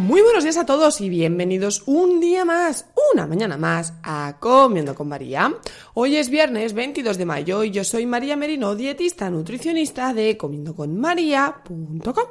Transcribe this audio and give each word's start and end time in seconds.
Muy 0.00 0.22
buenos 0.22 0.44
días 0.44 0.56
a 0.56 0.64
todos 0.64 1.02
y 1.02 1.10
bienvenidos 1.10 1.82
un 1.84 2.20
día 2.20 2.46
más, 2.46 2.86
una 3.12 3.26
mañana 3.26 3.56
más 3.56 3.94
a 4.02 4.36
Comiendo 4.38 4.94
con 4.94 5.08
María. 5.08 5.52
Hoy 5.94 6.16
es 6.16 6.30
viernes 6.30 6.74
22 6.74 7.18
de 7.18 7.24
mayo 7.24 7.64
y 7.64 7.70
yo 7.70 7.82
soy 7.82 8.06
María 8.06 8.36
Merino, 8.36 8.76
dietista 8.76 9.30
nutricionista 9.30 10.14
de 10.14 10.36
comiendoconmaría.com, 10.36 12.24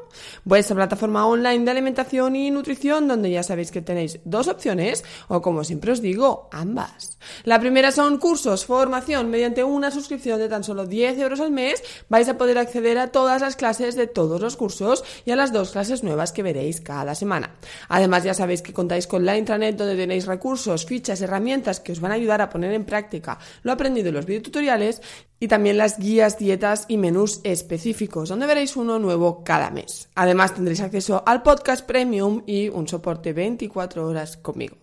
vuestra 0.46 0.76
plataforma 0.76 1.26
online 1.26 1.66
de 1.66 1.72
alimentación 1.72 2.36
y 2.38 2.50
nutrición 2.50 3.08
donde 3.08 3.30
ya 3.30 3.44
sabéis 3.44 3.72
que 3.72 3.82
tenéis 3.82 4.20
dos 4.24 4.48
opciones 4.48 5.04
o 5.28 5.42
como 5.42 5.66
siempre 5.66 5.92
os 5.92 6.02
digo, 6.02 6.48
ambas. 6.52 7.18
La 7.44 7.60
primera 7.60 7.92
son 7.92 8.18
cursos, 8.18 8.66
formación, 8.66 9.30
mediante 9.30 9.64
una 9.64 9.92
suscripción 9.92 10.40
de 10.40 10.48
tan 10.48 10.64
solo 10.64 10.86
10 10.86 11.20
euros 11.20 11.42
al 11.42 11.52
mes 11.52 11.84
vais 12.08 12.30
a 12.30 12.38
poder 12.38 12.58
acceder 12.58 12.98
a 12.98 13.12
todas 13.12 13.42
las 13.42 13.58
clases 13.58 13.96
de 13.96 14.08
todos 14.08 14.40
los 14.40 14.56
cursos 14.56 15.04
y 15.26 15.32
a 15.32 15.36
las 15.36 15.52
dos 15.52 15.72
clases 15.72 16.04
nuevas 16.04 16.32
que 16.32 16.44
veréis 16.44 16.80
cada 16.80 17.16
semana. 17.16 17.56
Además, 17.90 18.24
ya 18.24 18.34
sabéis 18.34 18.62
que 18.62 18.74
contáis 18.74 19.08
con 19.08 19.26
la 19.26 19.38
intranet 19.38 19.76
donde 19.76 19.98
tenéis 19.98 20.26
recursos, 20.26 20.69
fichas, 20.78 21.22
herramientas 21.22 21.80
que 21.80 21.92
os 21.92 22.00
van 22.00 22.12
a 22.12 22.16
ayudar 22.16 22.42
a 22.42 22.50
poner 22.50 22.74
en 22.74 22.86
práctica 22.86 23.38
lo 23.64 23.72
aprendido 23.72 24.10
en 24.10 24.16
los 24.16 24.26
videotutoriales 24.26 25.02
y 25.40 25.48
también 25.48 25.78
las 25.78 25.98
guías, 25.98 26.38
dietas 26.38 26.86
y 26.88 26.98
menús 26.98 27.40
específicos, 27.44 28.30
donde 28.30 28.48
veréis 28.48 28.76
uno 28.76 29.00
nuevo 29.00 29.44
cada 29.44 29.70
mes. 29.70 30.10
Además, 30.16 30.54
tendréis 30.54 30.82
acceso 30.82 31.24
al 31.26 31.44
podcast 31.44 31.86
premium 31.86 32.44
y 32.46 32.70
un 32.70 32.88
soporte 32.88 33.34
24 33.34 34.06
horas 34.06 34.38
conmigo. 34.38 34.78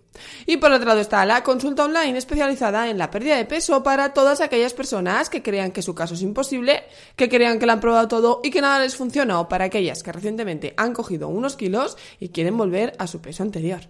Y 0.47 0.57
por 0.57 0.73
otro 0.73 0.87
lado 0.87 1.01
está 1.01 1.25
la 1.25 1.43
consulta 1.43 1.85
online 1.85 2.19
especializada 2.19 2.89
en 2.89 2.99
la 2.99 3.11
pérdida 3.11 3.37
de 3.37 3.45
peso 3.45 3.83
para 3.83 4.13
todas 4.13 4.41
aquellas 4.41 4.75
personas 4.75 5.31
que 5.31 5.43
crean 5.43 5.73
que 5.73 5.83
su 5.83 5.95
caso 5.95 6.15
es 6.15 6.23
imposible, 6.23 6.85
que 7.17 7.29
crean 7.29 7.59
que 7.59 7.67
lo 7.67 7.73
han 7.73 7.81
probado 7.81 8.09
todo 8.09 8.41
y 8.43 8.51
que 8.51 8.61
nada 8.61 8.81
les 8.81 8.97
funciona, 8.97 9.41
o 9.41 9.49
para 9.49 9.67
aquellas 9.67 10.03
que 10.03 10.13
recientemente 10.13 10.75
han 10.77 10.93
cogido 10.93 11.29
unos 11.29 11.57
kilos 11.57 11.97
y 12.21 12.29
quieren 12.29 12.57
volver 12.57 12.95
a 12.99 13.07
su 13.07 13.21
peso 13.21 13.43
anterior. 13.43 13.81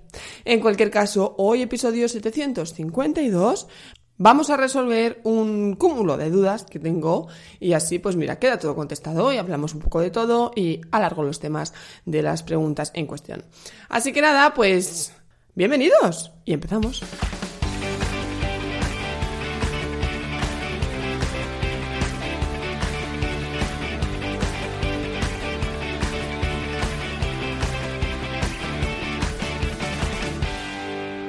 En 0.44 0.60
cualquier 0.60 0.90
caso, 0.90 1.34
hoy 1.38 1.62
episodio 1.62 2.08
752 2.08 3.66
Vamos 4.18 4.48
a 4.48 4.56
resolver 4.56 5.20
un 5.24 5.74
cúmulo 5.74 6.16
de 6.16 6.30
dudas 6.30 6.64
que 6.64 6.78
tengo 6.78 7.28
y 7.60 7.74
así 7.74 7.98
pues 7.98 8.16
mira, 8.16 8.38
queda 8.38 8.58
todo 8.58 8.74
contestado 8.74 9.30
y 9.30 9.36
hablamos 9.36 9.74
un 9.74 9.80
poco 9.80 10.00
de 10.00 10.10
todo 10.10 10.52
y 10.56 10.80
alargo 10.90 11.22
los 11.22 11.38
temas 11.38 11.74
de 12.06 12.22
las 12.22 12.42
preguntas 12.42 12.92
en 12.94 13.06
cuestión. 13.06 13.44
Así 13.90 14.14
que 14.14 14.22
nada, 14.22 14.54
pues 14.54 15.12
bienvenidos 15.56 16.32
y 16.44 16.52
empezamos. 16.52 17.02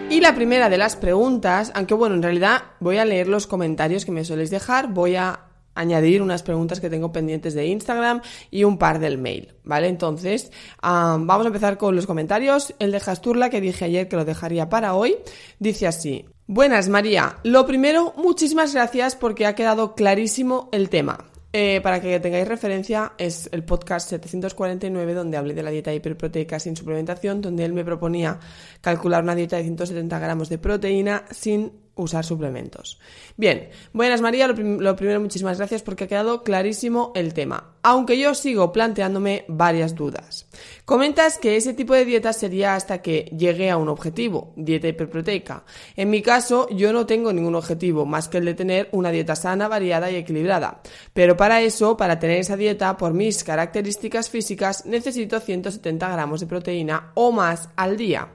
Y 0.09 0.19
la 0.19 0.35
primera 0.35 0.69
de 0.69 0.77
las 0.77 0.95
preguntas, 0.95 1.71
aunque 1.73 1.93
bueno, 1.93 2.15
en 2.15 2.23
realidad 2.23 2.63
voy 2.79 2.97
a 2.97 3.05
leer 3.05 3.27
los 3.27 3.47
comentarios 3.47 4.03
que 4.03 4.11
me 4.11 4.25
soléis 4.25 4.49
dejar, 4.49 4.89
voy 4.93 5.15
a 5.15 5.46
añadir 5.77 6.21
unas 6.21 6.43
preguntas 6.43 6.79
que 6.79 6.89
tengo 6.89 7.11
pendientes 7.11 7.53
de 7.53 7.67
Instagram 7.67 8.21
y 8.51 8.63
un 8.63 8.77
par 8.77 8.99
del 8.99 9.17
mail, 9.17 9.53
¿vale? 9.63 9.87
Entonces, 9.87 10.51
um, 10.83 11.27
vamos 11.27 11.45
a 11.45 11.47
empezar 11.47 11.77
con 11.77 11.95
los 11.95 12.05
comentarios. 12.05 12.73
El 12.79 12.91
de 12.91 12.99
Jasturla, 12.99 13.49
que 13.49 13.61
dije 13.61 13.85
ayer 13.85 14.07
que 14.07 14.15
lo 14.15 14.25
dejaría 14.25 14.69
para 14.69 14.93
hoy, 14.93 15.15
dice 15.59 15.87
así. 15.87 16.25
Buenas, 16.47 16.89
María. 16.89 17.37
Lo 17.43 17.65
primero, 17.65 18.13
muchísimas 18.17 18.73
gracias 18.73 19.15
porque 19.15 19.45
ha 19.45 19.55
quedado 19.55 19.95
clarísimo 19.95 20.69
el 20.71 20.89
tema. 20.89 21.25
Eh, 21.53 21.79
para 21.81 22.01
que 22.01 22.19
tengáis 22.19 22.47
referencia, 22.47 23.13
es 23.17 23.49
el 23.51 23.63
podcast 23.63 24.09
749 24.09 25.13
donde 25.13 25.37
hablé 25.37 25.53
de 25.53 25.63
la 25.63 25.71
dieta 25.71 25.93
hiperproteica 25.93 26.59
sin 26.59 26.75
suplementación, 26.75 27.41
donde 27.41 27.65
él 27.65 27.73
me 27.73 27.85
proponía 27.85 28.39
calcular 28.81 29.23
una 29.23 29.33
dieta 29.33 29.57
de 29.57 29.63
170 29.63 30.19
gramos 30.19 30.49
de 30.49 30.57
proteína 30.57 31.25
sin 31.31 31.86
usar 31.97 32.25
suplementos. 32.25 32.99
Bien, 33.35 33.69
buenas 33.93 34.21
María, 34.21 34.47
lo, 34.47 34.95
primero 34.95 35.19
muchísimas 35.19 35.57
gracias 35.57 35.83
porque 35.83 36.05
ha 36.05 36.07
quedado 36.07 36.43
clarísimo 36.43 37.11
el 37.15 37.33
tema, 37.33 37.75
aunque 37.83 38.17
yo 38.17 38.33
sigo 38.33 38.71
planteándome 38.71 39.45
varias 39.47 39.95
dudas. 39.95 40.47
Comentas 40.85 41.37
que 41.37 41.57
ese 41.57 41.73
tipo 41.73 41.93
de 41.93 42.05
dieta 42.05 42.33
sería 42.33 42.75
hasta 42.75 43.01
que 43.01 43.31
llegue 43.37 43.69
a 43.69 43.77
un 43.77 43.89
objetivo, 43.89 44.53
dieta 44.55 44.87
hiperproteica. 44.87 45.65
En 45.95 46.09
mi 46.09 46.21
caso, 46.21 46.67
yo 46.69 46.93
no 46.93 47.05
tengo 47.05 47.33
ningún 47.33 47.55
objetivo 47.55 48.05
más 48.05 48.27
que 48.27 48.37
el 48.37 48.45
de 48.45 48.53
tener 48.53 48.89
una 48.91 49.11
dieta 49.11 49.35
sana, 49.35 49.67
variada 49.67 50.09
y 50.09 50.15
equilibrada. 50.15 50.81
Pero 51.13 51.35
para 51.35 51.61
eso, 51.61 51.97
para 51.97 52.19
tener 52.19 52.39
esa 52.39 52.57
dieta, 52.57 52.97
por 52.97 53.13
mis 53.13 53.43
características 53.43 54.29
físicas, 54.29 54.85
necesito 54.85 55.39
170 55.39 56.09
gramos 56.09 56.39
de 56.39 56.47
proteína 56.47 57.11
o 57.15 57.31
más 57.31 57.69
al 57.75 57.97
día. 57.97 58.29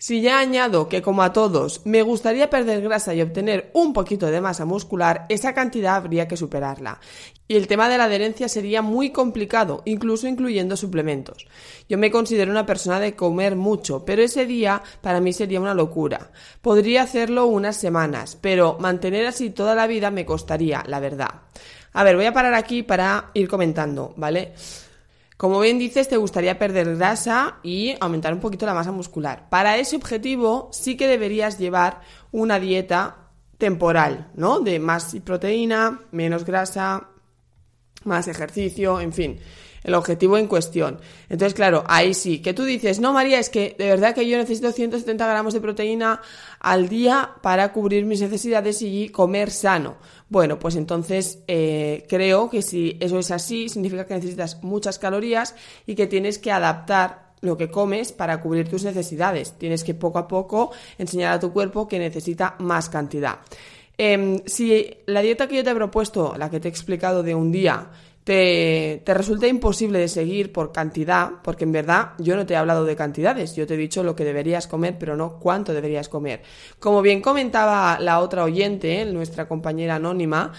Si 0.00 0.20
ya 0.20 0.38
añado 0.38 0.88
que 0.88 1.02
como 1.02 1.24
a 1.24 1.32
todos 1.32 1.84
me 1.84 2.02
gustaría 2.02 2.48
perder 2.48 2.82
grasa 2.82 3.14
y 3.14 3.20
obtener 3.20 3.72
un 3.74 3.92
poquito 3.92 4.26
de 4.26 4.40
masa 4.40 4.64
muscular, 4.64 5.26
esa 5.28 5.54
cantidad 5.54 5.96
habría 5.96 6.28
que 6.28 6.36
superarla. 6.36 7.00
Y 7.48 7.56
el 7.56 7.66
tema 7.66 7.88
de 7.88 7.98
la 7.98 8.04
adherencia 8.04 8.48
sería 8.48 8.80
muy 8.80 9.10
complicado, 9.10 9.82
incluso 9.86 10.28
incluyendo 10.28 10.76
suplementos. 10.76 11.48
Yo 11.88 11.98
me 11.98 12.12
considero 12.12 12.52
una 12.52 12.64
persona 12.64 13.00
de 13.00 13.16
comer 13.16 13.56
mucho, 13.56 14.04
pero 14.04 14.22
ese 14.22 14.46
día 14.46 14.82
para 15.00 15.20
mí 15.20 15.32
sería 15.32 15.60
una 15.60 15.74
locura. 15.74 16.30
Podría 16.62 17.02
hacerlo 17.02 17.46
unas 17.46 17.76
semanas, 17.76 18.38
pero 18.40 18.76
mantener 18.78 19.26
así 19.26 19.50
toda 19.50 19.74
la 19.74 19.88
vida 19.88 20.12
me 20.12 20.24
costaría, 20.24 20.84
la 20.86 21.00
verdad. 21.00 21.42
A 21.92 22.04
ver, 22.04 22.14
voy 22.14 22.26
a 22.26 22.32
parar 22.32 22.54
aquí 22.54 22.84
para 22.84 23.32
ir 23.34 23.48
comentando, 23.48 24.14
¿vale? 24.16 24.52
Como 25.38 25.60
bien 25.60 25.78
dices, 25.78 26.08
te 26.08 26.16
gustaría 26.16 26.58
perder 26.58 26.96
grasa 26.96 27.58
y 27.62 27.94
aumentar 28.00 28.34
un 28.34 28.40
poquito 28.40 28.66
la 28.66 28.74
masa 28.74 28.90
muscular. 28.90 29.48
Para 29.48 29.78
ese 29.78 29.94
objetivo 29.94 30.68
sí 30.72 30.96
que 30.96 31.06
deberías 31.06 31.58
llevar 31.58 32.00
una 32.32 32.58
dieta 32.58 33.28
temporal, 33.56 34.32
¿no? 34.34 34.58
De 34.58 34.80
más 34.80 35.16
proteína, 35.24 36.00
menos 36.10 36.44
grasa, 36.44 37.10
más 38.02 38.26
ejercicio, 38.26 39.00
en 39.00 39.12
fin 39.12 39.38
el 39.88 39.94
objetivo 39.94 40.38
en 40.38 40.46
cuestión. 40.46 41.00
Entonces, 41.28 41.54
claro, 41.54 41.84
ahí 41.86 42.14
sí, 42.14 42.40
que 42.40 42.54
tú 42.54 42.64
dices, 42.64 43.00
no, 43.00 43.12
María, 43.12 43.38
es 43.38 43.48
que 43.48 43.74
de 43.78 43.86
verdad 43.86 44.14
que 44.14 44.28
yo 44.28 44.36
necesito 44.36 44.70
170 44.72 45.26
gramos 45.26 45.54
de 45.54 45.60
proteína 45.60 46.20
al 46.60 46.88
día 46.88 47.30
para 47.42 47.72
cubrir 47.72 48.04
mis 48.04 48.20
necesidades 48.20 48.82
y 48.82 49.08
comer 49.08 49.50
sano. 49.50 49.96
Bueno, 50.30 50.58
pues 50.58 50.76
entonces 50.76 51.38
eh, 51.48 52.04
creo 52.08 52.50
que 52.50 52.60
si 52.60 52.98
eso 53.00 53.18
es 53.18 53.30
así, 53.30 53.68
significa 53.68 54.06
que 54.06 54.14
necesitas 54.14 54.62
muchas 54.62 54.98
calorías 54.98 55.54
y 55.86 55.94
que 55.94 56.06
tienes 56.06 56.38
que 56.38 56.52
adaptar 56.52 57.28
lo 57.40 57.56
que 57.56 57.70
comes 57.70 58.12
para 58.12 58.40
cubrir 58.40 58.68
tus 58.68 58.84
necesidades. 58.84 59.52
Tienes 59.52 59.84
que 59.84 59.94
poco 59.94 60.18
a 60.18 60.28
poco 60.28 60.70
enseñar 60.98 61.32
a 61.32 61.40
tu 61.40 61.52
cuerpo 61.52 61.88
que 61.88 61.98
necesita 61.98 62.56
más 62.58 62.88
cantidad. 62.88 63.38
Em, 63.96 64.38
si 64.46 64.88
la 65.06 65.22
dieta 65.22 65.48
que 65.48 65.56
yo 65.56 65.64
te 65.64 65.70
he 65.70 65.74
propuesto, 65.74 66.34
la 66.36 66.50
que 66.50 66.60
te 66.60 66.68
he 66.68 66.70
explicado 66.70 67.22
de 67.22 67.34
un 67.34 67.50
día, 67.50 67.90
te, 68.28 69.00
te, 69.06 69.14
resulta 69.14 69.46
imposible 69.46 69.98
de 69.98 70.06
seguir 70.06 70.52
por 70.52 70.70
cantidad, 70.70 71.30
porque 71.42 71.64
en 71.64 71.72
verdad 71.72 72.10
yo 72.18 72.36
no 72.36 72.44
te 72.44 72.52
he 72.52 72.56
hablado 72.58 72.84
de 72.84 72.94
cantidades, 72.94 73.56
yo 73.56 73.66
te 73.66 73.72
he 73.72 73.78
dicho 73.78 74.02
lo 74.02 74.14
que 74.14 74.22
deberías 74.22 74.66
comer, 74.66 74.98
pero 74.98 75.16
no 75.16 75.38
cuánto 75.38 75.72
deberías 75.72 76.10
comer. 76.10 76.42
Como 76.78 77.00
bien 77.00 77.22
comentaba 77.22 77.98
la 77.98 78.20
otra 78.20 78.44
oyente, 78.44 79.02
nuestra 79.06 79.48
compañera 79.48 79.94
anónima, 79.94 80.52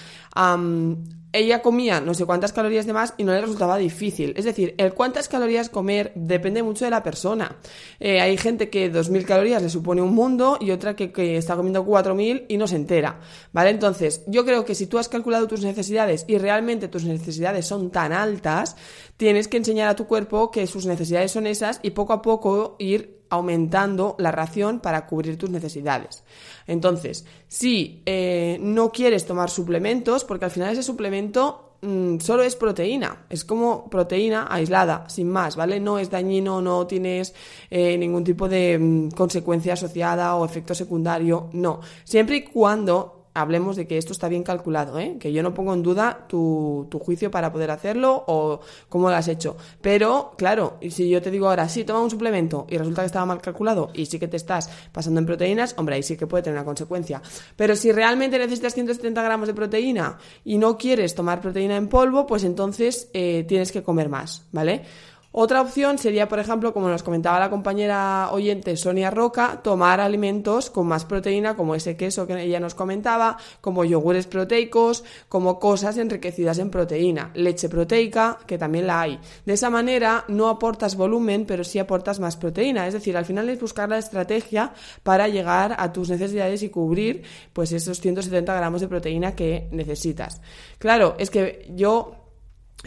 ella 1.32 1.62
comía 1.62 2.02
no 2.02 2.14
sé 2.14 2.26
cuántas 2.26 2.54
calorías 2.54 2.86
de 2.86 2.94
más 2.94 3.14
y 3.18 3.24
no 3.24 3.32
le 3.32 3.42
resultaba 3.42 3.78
difícil. 3.78 4.34
Es 4.36 4.46
decir, 4.46 4.76
el 4.78 4.94
cuántas 4.94 5.30
calorías 5.30 5.70
comer 5.70 6.12
depende 6.16 6.64
mucho 6.64 6.86
de 6.86 6.92
la 6.92 7.04
persona. 7.04 7.58
Eh, 8.00 8.20
hay 8.20 8.38
gente 8.38 8.70
que 8.70 8.92
2.000 8.92 9.26
calorías 9.26 9.62
le 9.62 9.70
supone 9.70 10.02
un 10.02 10.14
mundo 10.14 10.58
y 10.60 10.72
otra 10.72 10.96
que, 10.96 11.12
que 11.12 11.38
está 11.38 11.56
comiendo 11.56 11.86
4.000 11.86 12.46
y 12.48 12.58
no 12.58 12.68
se 12.68 12.76
entera. 12.76 13.20
¿Vale? 13.52 13.70
Entonces, 13.70 14.24
yo 14.28 14.46
creo 14.46 14.66
que 14.66 14.76
si 14.76 14.88
tú 14.88 14.98
has 14.98 15.10
calculado 15.10 15.48
tus 15.48 15.64
necesidades 15.64 16.26
y 16.28 16.38
realmente 16.38 16.88
tus 16.88 17.04
necesidades 17.04 17.66
son 17.66 17.92
tan 17.92 18.12
altas, 18.12 18.76
tienes 19.18 19.48
que 19.48 19.58
enseñar 19.58 19.90
a 19.90 19.96
tu 19.96 20.08
cuerpo 20.08 20.50
que 20.50 20.66
sus 20.66 20.86
necesidades 20.86 21.32
son 21.32 21.46
esas 21.46 21.80
y 21.84 21.92
poco 21.92 22.14
a 22.14 22.22
poco 22.22 22.76
ir 22.80 23.19
aumentando 23.30 24.16
la 24.20 24.32
ración 24.32 24.80
para 24.80 25.06
cubrir 25.06 25.38
tus 25.38 25.50
necesidades. 25.50 26.24
Entonces, 26.68 27.26
si 27.48 28.02
eh, 28.06 28.58
no 28.62 28.92
quieres 28.92 29.26
tomar 29.26 29.50
suplementos, 29.50 30.24
porque 30.24 30.46
al 30.46 30.52
final 30.52 30.74
ese 30.74 30.84
suplemento 30.84 31.76
mm, 31.82 32.20
solo 32.20 32.44
es 32.44 32.56
proteína, 32.56 33.26
es 33.30 33.46
como 33.46 33.90
proteína 33.90 34.48
aislada, 34.50 35.06
sin 35.10 35.30
más, 35.30 35.56
¿vale? 35.56 35.80
No 35.80 36.00
es 36.00 36.10
dañino, 36.10 36.62
no 36.62 36.86
tienes 36.88 37.34
eh, 37.70 37.98
ningún 37.98 38.24
tipo 38.24 38.48
de 38.50 38.78
mm, 38.78 39.12
consecuencia 39.12 39.74
asociada 39.74 40.36
o 40.36 40.46
efecto 40.46 40.74
secundario, 40.76 41.50
no. 41.54 41.82
Siempre 42.04 42.38
y 42.38 42.44
cuando 42.44 43.19
hablemos 43.34 43.76
de 43.76 43.88
que 43.88 43.98
esto 43.98 44.14
está 44.14 44.28
bien 44.28 44.44
calculado, 44.44 45.00
¿eh? 45.00 45.18
que 45.20 45.32
yo 45.32 45.44
no 45.44 45.54
pongo 45.54 45.74
en 45.74 45.84
duda 45.84 46.26
tu, 46.28 46.88
tu, 46.90 47.00
juicio 47.00 47.32
para 47.32 47.52
poder 47.52 47.72
hacerlo 47.72 48.24
o 48.28 48.60
cómo 48.90 49.10
lo 49.10 49.16
has 49.16 49.28
hecho. 49.28 49.56
Pero, 49.82 50.34
claro, 50.38 50.78
si 50.90 51.10
yo 51.10 51.22
te 51.22 51.32
digo 51.32 51.48
ahora, 51.48 51.70
sí, 51.70 51.84
toma 51.84 52.02
un 52.02 52.10
suplemento 52.10 52.66
y 52.70 52.78
resulta 52.78 53.02
que 53.02 53.08
estaba 53.08 53.26
mal 53.26 53.42
calculado 53.42 53.92
y 53.94 54.06
sí 54.06 54.20
que 54.20 54.28
te 54.28 54.38
estás 54.38 54.70
pasando 54.92 55.20
en 55.20 55.26
proteínas, 55.26 55.76
hombre, 55.78 55.96
ahí 55.96 56.04
sí 56.04 56.18
que 56.18 56.28
puede 56.28 56.44
tener 56.44 56.58
una 56.58 56.66
consecuencia. 56.66 57.22
Pero 57.56 57.76
si 57.76 57.92
realmente 57.92 58.38
necesitas 58.38 58.74
170 58.74 59.22
gramos 59.22 59.48
de 59.48 59.54
proteína 59.54 60.18
y 60.44 60.58
no 60.58 60.78
quieres 60.78 61.16
tomar 61.16 61.42
proteína 61.42 61.78
en 61.78 61.88
polvo, 61.88 62.26
pues 62.26 62.44
entonces 62.44 63.10
eh, 63.14 63.46
tienes 63.48 63.72
que 63.72 63.84
comer 63.84 64.10
más, 64.10 64.46
¿vale? 64.52 64.84
Otra 65.32 65.62
opción 65.62 66.00
sería, 66.00 66.28
por 66.28 66.40
ejemplo, 66.40 66.74
como 66.74 66.90
nos 66.90 67.04
comentaba 67.04 67.40
la 67.40 67.52
compañera 67.52 68.30
oyente 68.32 68.76
Sonia 68.76 69.12
Roca, 69.12 69.62
tomar 69.64 70.00
alimentos 70.00 70.72
con 70.72 70.88
más 70.88 71.06
proteína, 71.06 71.56
como 71.56 71.76
ese 71.76 71.96
queso 71.96 72.26
que 72.26 72.42
ella 72.42 72.60
nos 72.60 72.74
comentaba, 72.74 73.38
como 73.62 73.86
yogures 73.86 74.26
proteicos, 74.26 75.04
como 75.28 75.60
cosas 75.60 75.98
enriquecidas 75.98 76.58
en 76.58 76.72
proteína, 76.72 77.30
leche 77.36 77.70
proteica, 77.70 78.40
que 78.48 78.58
también 78.58 78.88
la 78.88 79.02
hay. 79.02 79.20
De 79.46 79.54
esa 79.54 79.70
manera 79.70 80.26
no 80.30 80.50
aportas 80.50 80.96
volumen, 80.96 81.46
pero 81.46 81.64
sí 81.64 81.78
aportas 81.78 82.20
más 82.20 82.36
proteína. 82.36 82.88
Es 82.88 82.96
decir, 82.96 83.16
al 83.16 83.26
final 83.26 83.50
es 83.50 83.60
buscar 83.60 83.88
la 83.88 84.00
estrategia 84.00 84.74
para 85.04 85.28
llegar 85.28 85.76
a 85.78 85.94
tus 85.94 86.10
necesidades 86.10 86.64
y 86.64 86.70
cubrir 86.70 87.22
pues 87.54 87.72
esos 87.72 88.00
170 88.00 88.52
gramos 88.56 88.82
de 88.82 88.88
proteína 88.88 89.36
que 89.36 89.68
necesitas. 89.72 90.42
Claro, 90.80 91.16
es 91.20 91.30
que 91.30 91.68
yo 91.76 92.19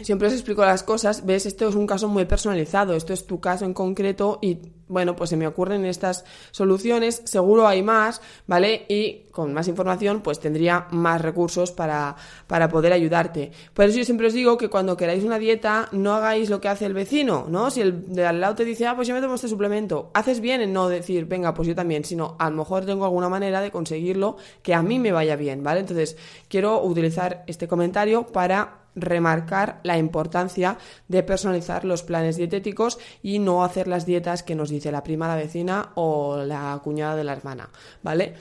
siempre 0.01 0.27
os 0.27 0.33
explico 0.33 0.65
las 0.65 0.83
cosas, 0.83 1.25
ves, 1.25 1.45
esto 1.45 1.67
es 1.67 1.75
un 1.75 1.85
caso 1.85 2.07
muy 2.07 2.25
personalizado, 2.25 2.95
esto 2.95 3.13
es 3.13 3.27
tu 3.27 3.39
caso 3.39 3.65
en 3.65 3.73
concreto 3.73 4.39
y 4.41 4.57
bueno, 4.87 5.15
pues 5.15 5.29
se 5.29 5.37
me 5.37 5.47
ocurren 5.47 5.85
estas 5.85 6.25
soluciones, 6.51 7.21
seguro 7.25 7.67
hay 7.67 7.83
más, 7.83 8.21
¿vale? 8.47 8.85
Y 8.89 9.29
con 9.31 9.53
más 9.53 9.67
información 9.67 10.21
pues 10.21 10.39
tendría 10.39 10.87
más 10.91 11.21
recursos 11.21 11.71
para, 11.71 12.15
para 12.47 12.69
poder 12.69 12.91
ayudarte. 12.93 13.51
Por 13.73 13.85
eso 13.85 13.99
yo 13.99 14.05
siempre 14.05 14.27
os 14.27 14.33
digo 14.33 14.57
que 14.57 14.69
cuando 14.69 14.97
queráis 14.97 15.23
una 15.23 15.39
dieta 15.39 15.89
no 15.91 16.13
hagáis 16.13 16.49
lo 16.49 16.59
que 16.59 16.69
hace 16.69 16.85
el 16.85 16.93
vecino, 16.93 17.45
¿no? 17.47 17.69
Si 17.69 17.81
el 17.81 18.13
de 18.13 18.25
al 18.25 18.41
lado 18.41 18.55
te 18.55 18.65
dice, 18.65 18.87
ah, 18.87 18.95
pues 18.95 19.07
yo 19.07 19.13
me 19.13 19.21
tomo 19.21 19.35
este 19.35 19.47
suplemento, 19.47 20.09
haces 20.15 20.41
bien 20.41 20.61
en 20.61 20.73
no 20.73 20.89
decir, 20.89 21.25
venga, 21.25 21.53
pues 21.53 21.67
yo 21.67 21.75
también, 21.75 22.03
sino 22.03 22.35
a 22.39 22.49
lo 22.49 22.57
mejor 22.57 22.85
tengo 22.85 23.05
alguna 23.05 23.29
manera 23.29 23.61
de 23.61 23.71
conseguirlo 23.71 24.37
que 24.63 24.73
a 24.73 24.81
mí 24.81 24.97
me 24.97 25.11
vaya 25.11 25.35
bien, 25.35 25.63
¿vale? 25.63 25.81
Entonces 25.81 26.17
quiero 26.47 26.83
utilizar 26.83 27.43
este 27.47 27.67
comentario 27.67 28.27
para 28.27 28.82
remarcar 28.95 29.79
la 29.83 29.97
importancia 29.97 30.77
de 31.07 31.23
personalizar 31.23 31.85
los 31.85 32.03
planes 32.03 32.37
dietéticos 32.37 32.99
y 33.21 33.39
no 33.39 33.63
hacer 33.63 33.87
las 33.87 34.05
dietas 34.05 34.43
que 34.43 34.55
nos 34.55 34.69
dice 34.69 34.91
la 34.91 35.03
prima, 35.03 35.27
la 35.27 35.35
vecina 35.35 35.91
o 35.95 36.37
la 36.37 36.79
cuñada 36.83 37.15
de 37.15 37.23
la 37.23 37.33
hermana, 37.33 37.69
¿vale? 38.01 38.33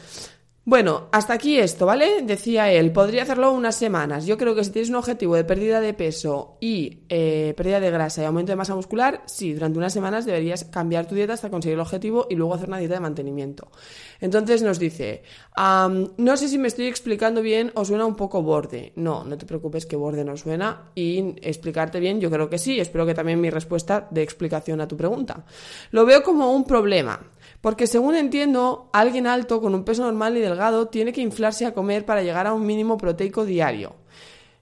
Bueno, 0.64 1.08
hasta 1.10 1.32
aquí 1.32 1.58
esto, 1.58 1.86
¿vale? 1.86 2.22
Decía 2.22 2.70
él, 2.70 2.92
podría 2.92 3.24
hacerlo 3.24 3.50
unas 3.52 3.74
semanas. 3.74 4.26
Yo 4.26 4.38
creo 4.38 4.54
que 4.54 4.62
si 4.62 4.70
tienes 4.70 4.90
un 4.90 4.94
objetivo 4.94 5.34
de 5.34 5.42
pérdida 5.42 5.80
de 5.80 5.92
peso 5.92 6.56
y 6.60 7.00
eh, 7.08 7.52
pérdida 7.56 7.80
de 7.80 7.90
grasa 7.90 8.22
y 8.22 8.26
aumento 8.26 8.52
de 8.52 8.56
masa 8.56 8.76
muscular, 8.76 9.24
sí, 9.26 9.54
durante 9.54 9.78
unas 9.78 9.92
semanas 9.92 10.24
deberías 10.24 10.62
cambiar 10.66 11.08
tu 11.08 11.16
dieta 11.16 11.32
hasta 11.32 11.50
conseguir 11.50 11.74
el 11.74 11.80
objetivo 11.80 12.28
y 12.30 12.36
luego 12.36 12.54
hacer 12.54 12.68
una 12.68 12.78
dieta 12.78 12.94
de 12.94 13.00
mantenimiento. 13.00 13.72
Entonces 14.20 14.62
nos 14.62 14.78
dice, 14.78 15.24
no 15.56 16.36
sé 16.36 16.46
si 16.46 16.58
me 16.58 16.68
estoy 16.68 16.86
explicando 16.86 17.42
bien 17.42 17.72
o 17.74 17.84
suena 17.84 18.06
un 18.06 18.14
poco 18.14 18.40
borde. 18.42 18.92
No, 18.94 19.24
no 19.24 19.36
te 19.36 19.46
preocupes 19.46 19.84
que 19.84 19.96
borde 19.96 20.24
no 20.24 20.36
suena 20.36 20.92
y 20.94 21.34
explicarte 21.42 21.98
bien, 21.98 22.20
yo 22.20 22.30
creo 22.30 22.48
que 22.48 22.58
sí. 22.58 22.78
Espero 22.78 23.04
que 23.04 23.14
también 23.14 23.40
mi 23.40 23.50
respuesta 23.50 24.06
de 24.12 24.22
explicación 24.22 24.80
a 24.80 24.86
tu 24.86 24.96
pregunta. 24.96 25.44
Lo 25.90 26.06
veo 26.06 26.22
como 26.22 26.52
un 26.52 26.62
problema. 26.62 27.31
Porque 27.62 27.86
según 27.86 28.16
entiendo, 28.16 28.90
alguien 28.92 29.28
alto 29.28 29.60
con 29.60 29.74
un 29.74 29.84
peso 29.84 30.02
normal 30.02 30.36
y 30.36 30.40
delgado 30.40 30.88
tiene 30.88 31.12
que 31.12 31.20
inflarse 31.20 31.64
a 31.64 31.72
comer 31.72 32.04
para 32.04 32.22
llegar 32.22 32.48
a 32.48 32.52
un 32.52 32.66
mínimo 32.66 32.98
proteico 32.98 33.46
diario. 33.46 33.94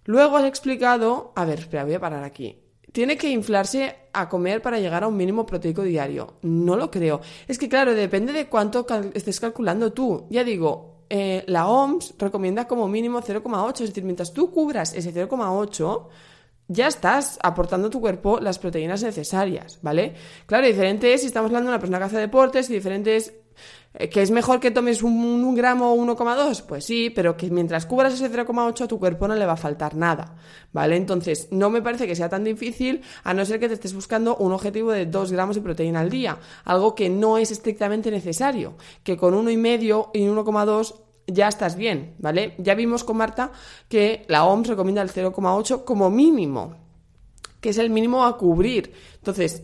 Luego 0.04 0.36
has 0.36 0.44
explicado, 0.44 1.32
a 1.34 1.46
ver, 1.46 1.60
espera, 1.60 1.84
voy 1.84 1.94
a 1.94 2.00
parar 2.00 2.24
aquí. 2.24 2.58
Tiene 2.92 3.16
que 3.16 3.30
inflarse 3.30 3.96
a 4.12 4.28
comer 4.28 4.60
para 4.60 4.78
llegar 4.78 5.02
a 5.02 5.08
un 5.08 5.16
mínimo 5.16 5.46
proteico 5.46 5.82
diario. 5.82 6.34
No 6.42 6.76
lo 6.76 6.90
creo. 6.90 7.22
Es 7.48 7.58
que 7.58 7.70
claro, 7.70 7.94
depende 7.94 8.34
de 8.34 8.48
cuánto 8.48 8.86
estés 9.14 9.40
calculando 9.40 9.94
tú. 9.94 10.26
Ya 10.28 10.44
digo, 10.44 11.04
eh, 11.08 11.42
la 11.46 11.68
OMS 11.68 12.14
recomienda 12.18 12.68
como 12.68 12.86
mínimo 12.86 13.22
0,8. 13.22 13.80
Es 13.80 13.90
decir, 13.90 14.04
mientras 14.04 14.34
tú 14.34 14.50
cubras 14.50 14.92
ese 14.92 15.14
0,8, 15.14 16.06
ya 16.70 16.86
estás 16.86 17.36
aportando 17.42 17.88
a 17.88 17.90
tu 17.90 18.00
cuerpo 18.00 18.38
las 18.38 18.60
proteínas 18.60 19.02
necesarias, 19.02 19.80
¿vale? 19.82 20.14
Claro, 20.46 20.66
diferente 20.66 21.12
es 21.12 21.22
si 21.22 21.26
estamos 21.26 21.48
hablando 21.48 21.68
de 21.68 21.74
una 21.74 21.80
persona 21.80 21.98
que 21.98 22.04
hace 22.04 22.18
deportes 22.18 22.70
y 22.70 22.74
diferente 22.74 23.16
es 23.16 23.34
eh, 23.94 24.08
que 24.08 24.22
es 24.22 24.30
mejor 24.30 24.60
que 24.60 24.70
tomes 24.70 25.02
un, 25.02 25.52
gramo 25.56 25.92
o 25.92 25.96
1,2, 25.96 26.62
pues 26.62 26.84
sí, 26.84 27.10
pero 27.10 27.36
que 27.36 27.50
mientras 27.50 27.86
cubras 27.86 28.14
ese 28.14 28.30
0,8 28.30 28.84
a 28.84 28.86
tu 28.86 29.00
cuerpo 29.00 29.26
no 29.26 29.34
le 29.34 29.44
va 29.46 29.54
a 29.54 29.56
faltar 29.56 29.96
nada, 29.96 30.36
¿vale? 30.72 30.94
Entonces, 30.94 31.48
no 31.50 31.70
me 31.70 31.82
parece 31.82 32.06
que 32.06 32.14
sea 32.14 32.28
tan 32.28 32.44
difícil, 32.44 33.02
a 33.24 33.34
no 33.34 33.44
ser 33.44 33.58
que 33.58 33.66
te 33.66 33.74
estés 33.74 33.92
buscando 33.92 34.36
un 34.36 34.52
objetivo 34.52 34.92
de 34.92 35.06
2 35.06 35.32
gramos 35.32 35.56
de 35.56 35.62
proteína 35.62 36.00
al 36.00 36.10
día, 36.10 36.38
algo 36.64 36.94
que 36.94 37.10
no 37.10 37.36
es 37.36 37.50
estrictamente 37.50 38.12
necesario, 38.12 38.76
que 39.02 39.16
con 39.16 39.34
1,5 39.34 40.10
y 40.14 40.20
1,2 40.20 40.94
ya 41.26 41.48
estás 41.48 41.76
bien, 41.76 42.14
¿vale? 42.18 42.54
Ya 42.58 42.74
vimos 42.74 43.04
con 43.04 43.16
Marta 43.16 43.52
que 43.88 44.24
la 44.28 44.44
OMS 44.44 44.68
recomienda 44.68 45.02
el 45.02 45.10
0,8 45.10 45.84
como 45.84 46.10
mínimo, 46.10 46.76
que 47.60 47.70
es 47.70 47.78
el 47.78 47.90
mínimo 47.90 48.24
a 48.24 48.36
cubrir. 48.36 48.92
Entonces, 49.16 49.62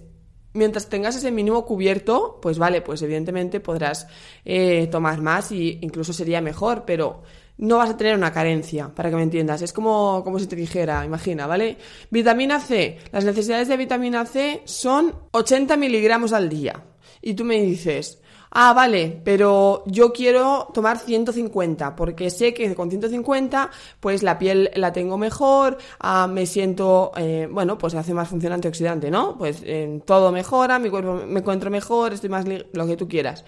mientras 0.53 0.89
tengas 0.89 1.17
ese 1.17 1.31
mínimo 1.31 1.65
cubierto, 1.65 2.39
pues 2.41 2.59
vale, 2.59 2.83
pues 2.83 3.03
evidentemente 3.03 3.61
podrás 3.61 4.07
eh, 4.45 4.89
tomar 4.91 5.21
más 5.21 5.53
y 5.53 5.79
incluso 5.83 6.13
sería 6.13 6.41
mejor, 6.41 6.85
pero 6.87 7.23
no 7.59 7.79
vas 7.79 7.91
a 7.91 7.97
tener 7.97 8.15
una 8.15 8.33
carencia, 8.33 8.95
para 8.95 9.11
que 9.11 9.17
me 9.17 9.23
entiendas. 9.23 9.63
Es 9.63 9.73
como, 9.73 10.23
como 10.25 10.39
si 10.39 10.47
te 10.47 10.57
dijera, 10.57 11.05
imagina, 11.05 11.47
¿vale? 11.47 11.79
Vitamina 12.11 12.61
C. 12.61 12.99
Las 13.13 13.25
necesidades 13.25 13.69
de 13.69 13.77
vitamina 13.77 14.27
C 14.27 14.63
son 14.65 15.15
80 15.31 15.77
miligramos 15.77 16.33
al 16.33 16.49
día. 16.49 16.83
Y 17.23 17.35
tú 17.35 17.45
me 17.45 17.61
dices, 17.61 18.21
ah, 18.59 18.73
vale, 18.73 19.21
pero 19.25 19.85
yo 19.87 20.13
quiero 20.13 20.69
tomar 20.73 20.99
150 20.99 21.95
porque 21.95 22.31
sé 22.31 22.55
que 22.55 22.75
con 22.75 22.89
150 22.91 23.71
pues 24.01 24.23
la 24.23 24.39
piel 24.39 24.71
la 24.75 24.93
tengo 24.93 25.19
mejor, 25.19 25.79
ah, 26.01 26.27
me 26.27 26.47
siento, 26.47 27.13
eh, 27.17 27.49
bueno, 27.51 27.79
pues 27.79 27.95
hace 27.95 28.15
más 28.15 28.29
función 28.29 28.53
antioxidante, 28.53 29.11
¿no? 29.11 29.37
Pues 29.37 29.63
todo 30.05 30.33
mejora, 30.33 30.79
mi 30.79 30.91
cuerpo 30.91 31.21
me 31.27 31.41
encuentro 31.41 31.71
mejor, 31.71 32.13
estoy 32.13 32.31
más, 32.31 32.45
lo 32.47 32.87
que 32.87 32.97
tú 32.97 33.09
quieras. 33.09 33.45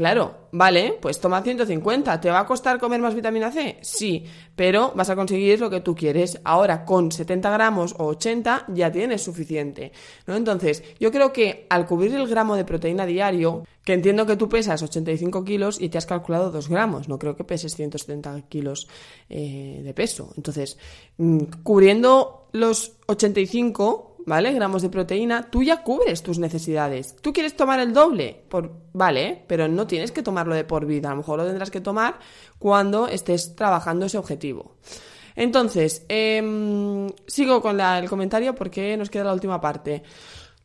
Claro, 0.00 0.48
vale, 0.52 0.96
pues 0.98 1.20
toma 1.20 1.42
150. 1.42 2.22
¿Te 2.22 2.30
va 2.30 2.40
a 2.40 2.46
costar 2.46 2.80
comer 2.80 3.02
más 3.02 3.14
vitamina 3.14 3.52
C? 3.52 3.76
Sí, 3.82 4.24
pero 4.56 4.92
vas 4.96 5.10
a 5.10 5.14
conseguir 5.14 5.60
lo 5.60 5.68
que 5.68 5.82
tú 5.82 5.94
quieres. 5.94 6.40
Ahora, 6.42 6.86
con 6.86 7.12
70 7.12 7.50
gramos 7.50 7.94
o 7.98 8.06
80 8.06 8.64
ya 8.68 8.90
tienes 8.90 9.22
suficiente. 9.22 9.92
¿no? 10.26 10.36
Entonces, 10.36 10.82
yo 10.98 11.12
creo 11.12 11.34
que 11.34 11.66
al 11.68 11.84
cubrir 11.84 12.14
el 12.14 12.26
gramo 12.28 12.56
de 12.56 12.64
proteína 12.64 13.04
diario, 13.04 13.64
que 13.84 13.92
entiendo 13.92 14.24
que 14.24 14.36
tú 14.36 14.48
pesas 14.48 14.82
85 14.82 15.44
kilos 15.44 15.78
y 15.78 15.90
te 15.90 15.98
has 15.98 16.06
calculado 16.06 16.50
2 16.50 16.70
gramos, 16.70 17.06
no 17.06 17.18
creo 17.18 17.36
que 17.36 17.44
peses 17.44 17.76
170 17.76 18.48
kilos 18.48 18.88
eh, 19.28 19.82
de 19.84 19.92
peso. 19.92 20.32
Entonces, 20.34 20.78
mm, 21.18 21.40
cubriendo 21.62 22.48
los 22.52 22.92
85 23.04 24.09
¿vale? 24.26 24.52
Gramos 24.52 24.82
de 24.82 24.88
proteína, 24.88 25.50
tú 25.50 25.62
ya 25.62 25.82
cubres 25.82 26.22
tus 26.22 26.38
necesidades. 26.38 27.16
¿Tú 27.20 27.32
quieres 27.32 27.56
tomar 27.56 27.80
el 27.80 27.92
doble? 27.92 28.44
Por, 28.48 28.72
vale, 28.92 29.44
pero 29.46 29.68
no 29.68 29.86
tienes 29.86 30.12
que 30.12 30.22
tomarlo 30.22 30.54
de 30.54 30.64
por 30.64 30.86
vida. 30.86 31.08
A 31.08 31.12
lo 31.12 31.18
mejor 31.18 31.38
lo 31.38 31.46
tendrás 31.46 31.70
que 31.70 31.80
tomar 31.80 32.18
cuando 32.58 33.08
estés 33.08 33.54
trabajando 33.56 34.06
ese 34.06 34.18
objetivo. 34.18 34.76
Entonces, 35.36 36.04
em, 36.08 37.08
sigo 37.26 37.62
con 37.62 37.80
el 37.80 38.08
comentario 38.08 38.54
porque 38.54 38.96
nos 38.96 39.10
queda 39.10 39.24
la 39.24 39.32
última 39.32 39.60
parte. 39.60 40.02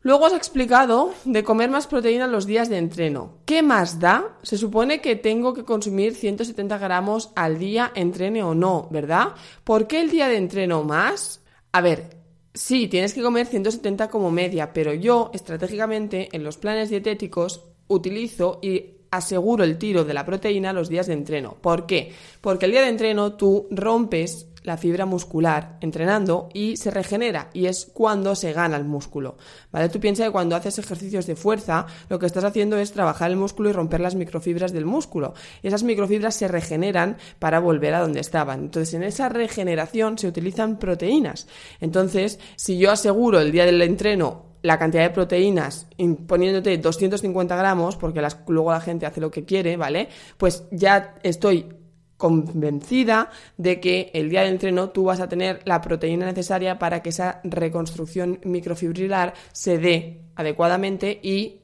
Luego 0.02 0.26
os 0.26 0.32
he 0.32 0.36
explicado 0.36 1.14
de 1.24 1.42
comer 1.42 1.68
más 1.68 1.88
proteína 1.88 2.28
los 2.28 2.46
días 2.46 2.68
de 2.68 2.78
entreno. 2.78 3.38
¿Qué 3.44 3.62
más 3.62 3.98
da? 3.98 4.36
Se 4.42 4.56
supone 4.56 5.00
que 5.00 5.16
tengo 5.16 5.52
que 5.52 5.64
consumir 5.64 6.14
170 6.14 6.78
gramos 6.78 7.32
al 7.34 7.58
día, 7.58 7.90
entrene 7.94 8.44
o 8.44 8.54
no, 8.54 8.86
¿verdad? 8.92 9.30
¿Por 9.64 9.88
qué 9.88 10.00
el 10.00 10.10
día 10.10 10.28
de 10.28 10.36
entreno 10.36 10.84
más? 10.84 11.40
A 11.72 11.80
ver, 11.80 12.15
sí, 12.56 12.88
tienes 12.88 13.14
que 13.14 13.22
comer 13.22 13.46
170 13.46 14.08
como 14.08 14.30
media, 14.30 14.72
pero 14.72 14.92
yo 14.92 15.30
estratégicamente 15.32 16.28
en 16.32 16.42
los 16.42 16.56
planes 16.56 16.90
dietéticos 16.90 17.62
utilizo 17.86 18.58
y 18.62 18.96
aseguro 19.10 19.62
el 19.62 19.78
tiro 19.78 20.04
de 20.04 20.14
la 20.14 20.26
proteína 20.26 20.72
los 20.72 20.88
días 20.88 21.06
de 21.06 21.12
entreno. 21.12 21.56
¿Por 21.60 21.86
qué? 21.86 22.12
Porque 22.40 22.66
el 22.66 22.72
día 22.72 22.82
de 22.82 22.88
entreno 22.88 23.34
tú 23.34 23.68
rompes 23.70 24.48
la 24.66 24.76
fibra 24.76 25.06
muscular 25.06 25.78
entrenando 25.80 26.48
y 26.52 26.76
se 26.76 26.90
regenera 26.90 27.50
y 27.54 27.66
es 27.66 27.88
cuando 27.94 28.34
se 28.34 28.52
gana 28.52 28.76
el 28.76 28.84
músculo. 28.84 29.36
¿Vale? 29.70 29.88
Tú 29.88 30.00
piensas 30.00 30.26
que 30.26 30.32
cuando 30.32 30.56
haces 30.56 30.78
ejercicios 30.78 31.26
de 31.26 31.36
fuerza, 31.36 31.86
lo 32.08 32.18
que 32.18 32.26
estás 32.26 32.42
haciendo 32.42 32.76
es 32.76 32.90
trabajar 32.92 33.30
el 33.30 33.36
músculo 33.36 33.70
y 33.70 33.72
romper 33.72 34.00
las 34.00 34.16
microfibras 34.16 34.72
del 34.72 34.84
músculo. 34.84 35.34
Esas 35.62 35.84
microfibras 35.84 36.34
se 36.34 36.48
regeneran 36.48 37.16
para 37.38 37.60
volver 37.60 37.94
a 37.94 38.00
donde 38.00 38.18
estaban. 38.18 38.64
Entonces, 38.64 38.92
en 38.94 39.04
esa 39.04 39.28
regeneración 39.28 40.18
se 40.18 40.26
utilizan 40.26 40.80
proteínas. 40.80 41.46
Entonces, 41.80 42.40
si 42.56 42.76
yo 42.76 42.90
aseguro 42.90 43.38
el 43.38 43.52
día 43.52 43.64
del 43.66 43.80
entreno 43.80 44.46
la 44.62 44.80
cantidad 44.80 45.04
de 45.04 45.10
proteínas 45.10 45.86
poniéndote 46.26 46.76
250 46.78 47.54
gramos, 47.54 47.96
porque 47.96 48.20
luego 48.48 48.72
la 48.72 48.80
gente 48.80 49.06
hace 49.06 49.20
lo 49.20 49.30
que 49.30 49.44
quiere, 49.44 49.76
¿vale? 49.76 50.08
Pues 50.36 50.64
ya 50.72 51.14
estoy 51.22 51.68
convencida 52.16 53.30
de 53.56 53.80
que 53.80 54.10
el 54.14 54.30
día 54.30 54.42
del 54.42 54.52
entreno 54.52 54.90
tú 54.90 55.04
vas 55.04 55.20
a 55.20 55.28
tener 55.28 55.60
la 55.64 55.80
proteína 55.80 56.26
necesaria 56.26 56.78
para 56.78 57.02
que 57.02 57.10
esa 57.10 57.40
reconstrucción 57.44 58.40
microfibrilar 58.44 59.34
se 59.52 59.78
dé 59.78 60.22
adecuadamente 60.34 61.18
y 61.22 61.60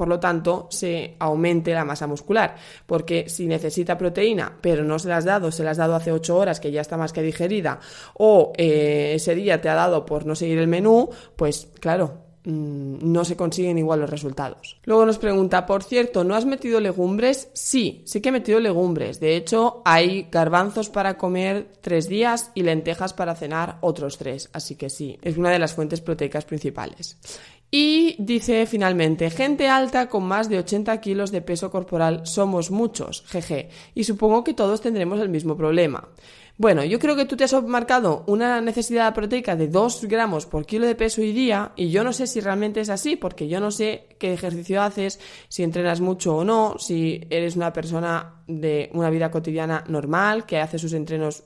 por 0.00 0.08
lo 0.08 0.18
tanto, 0.18 0.66
se 0.70 1.16
aumente 1.18 1.74
la 1.74 1.84
masa 1.84 2.06
muscular. 2.06 2.54
Porque 2.86 3.28
si 3.28 3.46
necesita 3.46 3.98
proteína, 3.98 4.56
pero 4.62 4.82
no 4.82 4.98
se 4.98 5.08
la 5.08 5.18
has 5.18 5.26
dado, 5.26 5.52
se 5.52 5.62
la 5.62 5.72
has 5.72 5.76
dado 5.76 5.94
hace 5.94 6.10
8 6.10 6.38
horas, 6.38 6.58
que 6.58 6.70
ya 6.70 6.80
está 6.80 6.96
más 6.96 7.12
que 7.12 7.20
digerida, 7.20 7.80
o 8.14 8.50
eh, 8.56 9.12
ese 9.16 9.34
día 9.34 9.60
te 9.60 9.68
ha 9.68 9.74
dado 9.74 10.06
por 10.06 10.24
no 10.24 10.34
seguir 10.34 10.58
el 10.58 10.68
menú, 10.68 11.10
pues 11.36 11.68
claro, 11.80 12.29
Mm, 12.44 13.12
no 13.12 13.24
se 13.26 13.36
consiguen 13.36 13.76
igual 13.76 14.00
los 14.00 14.08
resultados. 14.08 14.78
Luego 14.84 15.04
nos 15.04 15.18
pregunta, 15.18 15.66
por 15.66 15.82
cierto, 15.82 16.24
¿no 16.24 16.34
has 16.34 16.46
metido 16.46 16.80
legumbres? 16.80 17.50
Sí, 17.52 18.02
sí 18.06 18.22
que 18.22 18.30
he 18.30 18.32
metido 18.32 18.60
legumbres. 18.60 19.20
De 19.20 19.36
hecho, 19.36 19.82
hay 19.84 20.28
garbanzos 20.30 20.88
para 20.88 21.18
comer 21.18 21.70
tres 21.82 22.08
días 22.08 22.50
y 22.54 22.62
lentejas 22.62 23.12
para 23.12 23.34
cenar 23.34 23.76
otros 23.82 24.16
tres. 24.16 24.48
Así 24.54 24.76
que 24.76 24.88
sí, 24.88 25.18
es 25.20 25.36
una 25.36 25.50
de 25.50 25.58
las 25.58 25.74
fuentes 25.74 26.00
proteicas 26.00 26.46
principales. 26.46 27.18
Y 27.70 28.16
dice 28.18 28.66
finalmente, 28.66 29.30
gente 29.30 29.68
alta 29.68 30.08
con 30.08 30.24
más 30.24 30.48
de 30.48 30.58
80 30.58 31.00
kilos 31.00 31.30
de 31.30 31.42
peso 31.42 31.70
corporal 31.70 32.26
somos 32.26 32.70
muchos, 32.70 33.22
jeje, 33.28 33.68
y 33.94 34.02
supongo 34.02 34.42
que 34.42 34.54
todos 34.54 34.80
tendremos 34.80 35.20
el 35.20 35.28
mismo 35.28 35.56
problema. 35.56 36.08
Bueno, 36.60 36.84
yo 36.84 36.98
creo 36.98 37.16
que 37.16 37.24
tú 37.24 37.38
te 37.38 37.44
has 37.44 37.54
marcado 37.62 38.22
una 38.26 38.60
necesidad 38.60 39.14
proteica 39.14 39.56
de 39.56 39.66
2 39.66 40.04
gramos 40.04 40.44
por 40.44 40.66
kilo 40.66 40.86
de 40.86 40.94
peso 40.94 41.22
y 41.22 41.32
día, 41.32 41.72
y 41.74 41.88
yo 41.88 42.04
no 42.04 42.12
sé 42.12 42.26
si 42.26 42.38
realmente 42.40 42.82
es 42.82 42.90
así, 42.90 43.16
porque 43.16 43.48
yo 43.48 43.60
no 43.60 43.70
sé 43.70 44.08
qué 44.18 44.34
ejercicio 44.34 44.82
haces, 44.82 45.18
si 45.48 45.62
entrenas 45.62 46.02
mucho 46.02 46.36
o 46.36 46.44
no, 46.44 46.74
si 46.78 47.26
eres 47.30 47.56
una 47.56 47.72
persona 47.72 48.42
de 48.46 48.90
una 48.92 49.08
vida 49.08 49.30
cotidiana 49.30 49.84
normal, 49.88 50.44
que 50.44 50.58
hace 50.58 50.78
sus 50.78 50.92
entrenos 50.92 51.44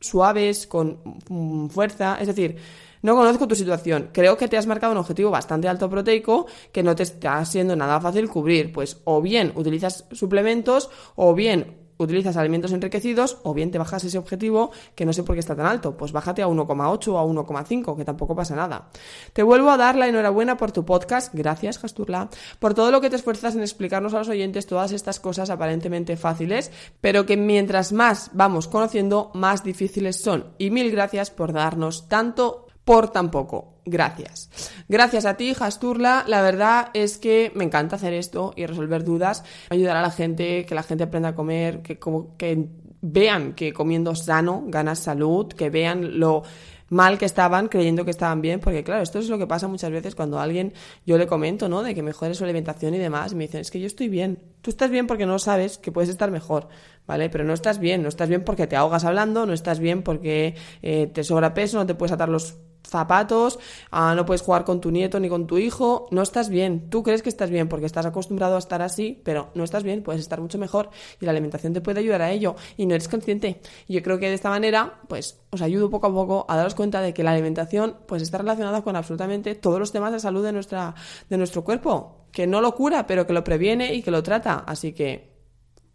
suaves, 0.00 0.66
con 0.66 1.70
fuerza, 1.70 2.18
es 2.20 2.26
decir, 2.26 2.56
no 3.02 3.14
conozco 3.14 3.46
tu 3.46 3.54
situación. 3.54 4.10
Creo 4.12 4.36
que 4.36 4.48
te 4.48 4.56
has 4.56 4.66
marcado 4.66 4.90
un 4.92 4.98
objetivo 4.98 5.30
bastante 5.30 5.68
alto 5.68 5.88
proteico 5.88 6.46
que 6.72 6.82
no 6.82 6.96
te 6.96 7.04
está 7.04 7.44
siendo 7.44 7.76
nada 7.76 8.00
fácil 8.00 8.28
cubrir. 8.28 8.72
Pues 8.72 9.00
o 9.04 9.22
bien 9.22 9.52
utilizas 9.54 10.06
suplementos 10.10 10.90
o 11.14 11.34
bien 11.34 11.79
utilizas 12.02 12.36
alimentos 12.36 12.72
enriquecidos 12.72 13.38
o 13.42 13.54
bien 13.54 13.70
te 13.70 13.78
bajas 13.78 14.04
ese 14.04 14.18
objetivo 14.18 14.70
que 14.94 15.04
no 15.04 15.12
sé 15.12 15.22
por 15.22 15.34
qué 15.36 15.40
está 15.40 15.56
tan 15.56 15.66
alto, 15.66 15.96
pues 15.96 16.12
bájate 16.12 16.42
a 16.42 16.48
1,8 16.48 17.08
o 17.08 17.18
a 17.18 17.24
1,5, 17.24 17.96
que 17.96 18.04
tampoco 18.04 18.34
pasa 18.34 18.54
nada. 18.54 18.88
Te 19.32 19.42
vuelvo 19.42 19.70
a 19.70 19.76
dar 19.76 19.96
la 19.96 20.08
enhorabuena 20.08 20.56
por 20.56 20.72
tu 20.72 20.84
podcast, 20.84 21.34
gracias 21.34 21.78
Jasturla, 21.78 22.28
por 22.58 22.74
todo 22.74 22.90
lo 22.90 23.00
que 23.00 23.10
te 23.10 23.16
esfuerzas 23.16 23.54
en 23.54 23.62
explicarnos 23.62 24.14
a 24.14 24.18
los 24.18 24.28
oyentes 24.28 24.66
todas 24.66 24.92
estas 24.92 25.20
cosas 25.20 25.50
aparentemente 25.50 26.16
fáciles, 26.16 26.70
pero 27.00 27.26
que 27.26 27.36
mientras 27.36 27.92
más 27.92 28.30
vamos 28.32 28.68
conociendo, 28.68 29.30
más 29.34 29.64
difíciles 29.64 30.20
son. 30.20 30.46
Y 30.58 30.70
mil 30.70 30.90
gracias 30.90 31.30
por 31.30 31.52
darnos 31.52 32.08
tanto 32.08 32.69
por 32.90 33.10
tan 33.10 33.30
poco. 33.30 33.74
Gracias. 33.84 34.50
Gracias 34.88 35.24
a 35.24 35.34
ti, 35.34 35.54
Jasturla. 35.54 36.24
La 36.26 36.42
verdad 36.42 36.88
es 36.92 37.18
que 37.18 37.52
me 37.54 37.62
encanta 37.62 37.94
hacer 37.94 38.12
esto 38.14 38.52
y 38.56 38.66
resolver 38.66 39.04
dudas, 39.04 39.44
ayudar 39.68 39.96
a 39.96 40.02
la 40.02 40.10
gente, 40.10 40.66
que 40.66 40.74
la 40.74 40.82
gente 40.82 41.04
aprenda 41.04 41.28
a 41.28 41.34
comer, 41.36 41.82
que, 41.82 42.00
como, 42.00 42.36
que 42.36 42.66
vean 43.00 43.52
que 43.52 43.72
comiendo 43.72 44.16
sano 44.16 44.64
ganas 44.66 44.98
salud, 44.98 45.46
que 45.46 45.70
vean 45.70 46.18
lo 46.18 46.42
mal 46.88 47.16
que 47.16 47.26
estaban 47.26 47.68
creyendo 47.68 48.04
que 48.04 48.10
estaban 48.10 48.40
bien, 48.42 48.58
porque 48.58 48.82
claro, 48.82 49.04
esto 49.04 49.20
es 49.20 49.28
lo 49.28 49.38
que 49.38 49.46
pasa 49.46 49.68
muchas 49.68 49.92
veces 49.92 50.16
cuando 50.16 50.40
a 50.40 50.42
alguien 50.42 50.72
yo 51.06 51.16
le 51.16 51.28
comento, 51.28 51.68
¿no? 51.68 51.84
De 51.84 51.94
que 51.94 52.02
mejore 52.02 52.34
su 52.34 52.42
alimentación 52.42 52.92
y 52.94 52.98
demás, 52.98 53.30
y 53.30 53.36
me 53.36 53.44
dicen, 53.44 53.60
es 53.60 53.70
que 53.70 53.78
yo 53.78 53.86
estoy 53.86 54.08
bien. 54.08 54.40
Tú 54.62 54.70
estás 54.70 54.90
bien 54.90 55.06
porque 55.06 55.26
no 55.26 55.38
sabes 55.38 55.78
que 55.78 55.92
puedes 55.92 56.10
estar 56.10 56.32
mejor, 56.32 56.66
¿vale? 57.06 57.30
Pero 57.30 57.44
no 57.44 57.54
estás 57.54 57.78
bien, 57.78 58.02
no 58.02 58.08
estás 58.08 58.28
bien 58.28 58.42
porque 58.42 58.66
te 58.66 58.74
ahogas 58.74 59.04
hablando, 59.04 59.46
no 59.46 59.52
estás 59.52 59.78
bien 59.78 60.02
porque 60.02 60.56
eh, 60.82 61.06
te 61.06 61.22
sobra 61.22 61.54
peso, 61.54 61.78
no 61.78 61.86
te 61.86 61.94
puedes 61.94 62.10
atar 62.10 62.28
los 62.28 62.56
zapatos, 62.82 63.58
ah, 63.90 64.14
no 64.14 64.26
puedes 64.26 64.42
jugar 64.42 64.64
con 64.64 64.80
tu 64.80 64.90
nieto 64.90 65.20
ni 65.20 65.28
con 65.28 65.46
tu 65.46 65.58
hijo, 65.58 66.08
no 66.10 66.22
estás 66.22 66.48
bien. 66.48 66.90
Tú 66.90 67.02
crees 67.02 67.22
que 67.22 67.28
estás 67.28 67.50
bien 67.50 67.68
porque 67.68 67.86
estás 67.86 68.06
acostumbrado 68.06 68.56
a 68.56 68.58
estar 68.58 68.82
así, 68.82 69.20
pero 69.24 69.50
no 69.54 69.64
estás 69.64 69.82
bien, 69.82 70.02
puedes 70.02 70.20
estar 70.20 70.40
mucho 70.40 70.58
mejor 70.58 70.90
y 71.20 71.24
la 71.24 71.32
alimentación 71.32 71.72
te 71.72 71.80
puede 71.80 72.00
ayudar 72.00 72.22
a 72.22 72.30
ello 72.30 72.56
y 72.76 72.86
no 72.86 72.94
eres 72.94 73.08
consciente. 73.08 73.60
Y 73.86 73.94
yo 73.94 74.02
creo 74.02 74.18
que 74.18 74.28
de 74.28 74.34
esta 74.34 74.50
manera, 74.50 75.00
pues 75.08 75.40
os 75.50 75.62
ayudo 75.62 75.90
poco 75.90 76.06
a 76.06 76.12
poco 76.12 76.46
a 76.48 76.56
daros 76.56 76.74
cuenta 76.74 77.00
de 77.00 77.14
que 77.14 77.22
la 77.22 77.32
alimentación 77.32 77.96
pues 78.06 78.22
está 78.22 78.38
relacionada 78.38 78.82
con 78.82 78.96
absolutamente 78.96 79.54
todos 79.54 79.78
los 79.78 79.92
temas 79.92 80.12
de 80.12 80.20
salud 80.20 80.44
de 80.44 80.52
nuestra 80.52 80.94
de 81.28 81.36
nuestro 81.36 81.64
cuerpo, 81.64 82.26
que 82.32 82.46
no 82.46 82.60
lo 82.60 82.74
cura, 82.74 83.06
pero 83.06 83.26
que 83.26 83.32
lo 83.32 83.44
previene 83.44 83.94
y 83.94 84.02
que 84.02 84.10
lo 84.10 84.22
trata, 84.22 84.64
así 84.66 84.92
que 84.92 85.29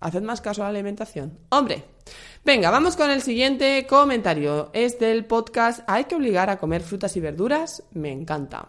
haced 0.05 0.21
más 0.21 0.41
caso 0.41 0.61
a 0.61 0.65
la 0.65 0.69
alimentación. 0.69 1.39
Hombre, 1.49 1.83
Venga, 2.43 2.69
vamos 2.69 2.95
con 2.95 3.09
el 3.09 3.23
siguiente 3.23 3.87
comentario. 3.89 4.69
Es 4.73 4.99
del 4.99 5.25
podcast 5.25 5.81
¿Hay 5.87 6.03
que 6.03 6.15
obligar 6.15 6.51
a 6.51 6.57
comer 6.57 6.83
frutas 6.83 7.17
y 7.17 7.19
verduras? 7.19 7.81
Me 7.91 8.11
encanta. 8.11 8.67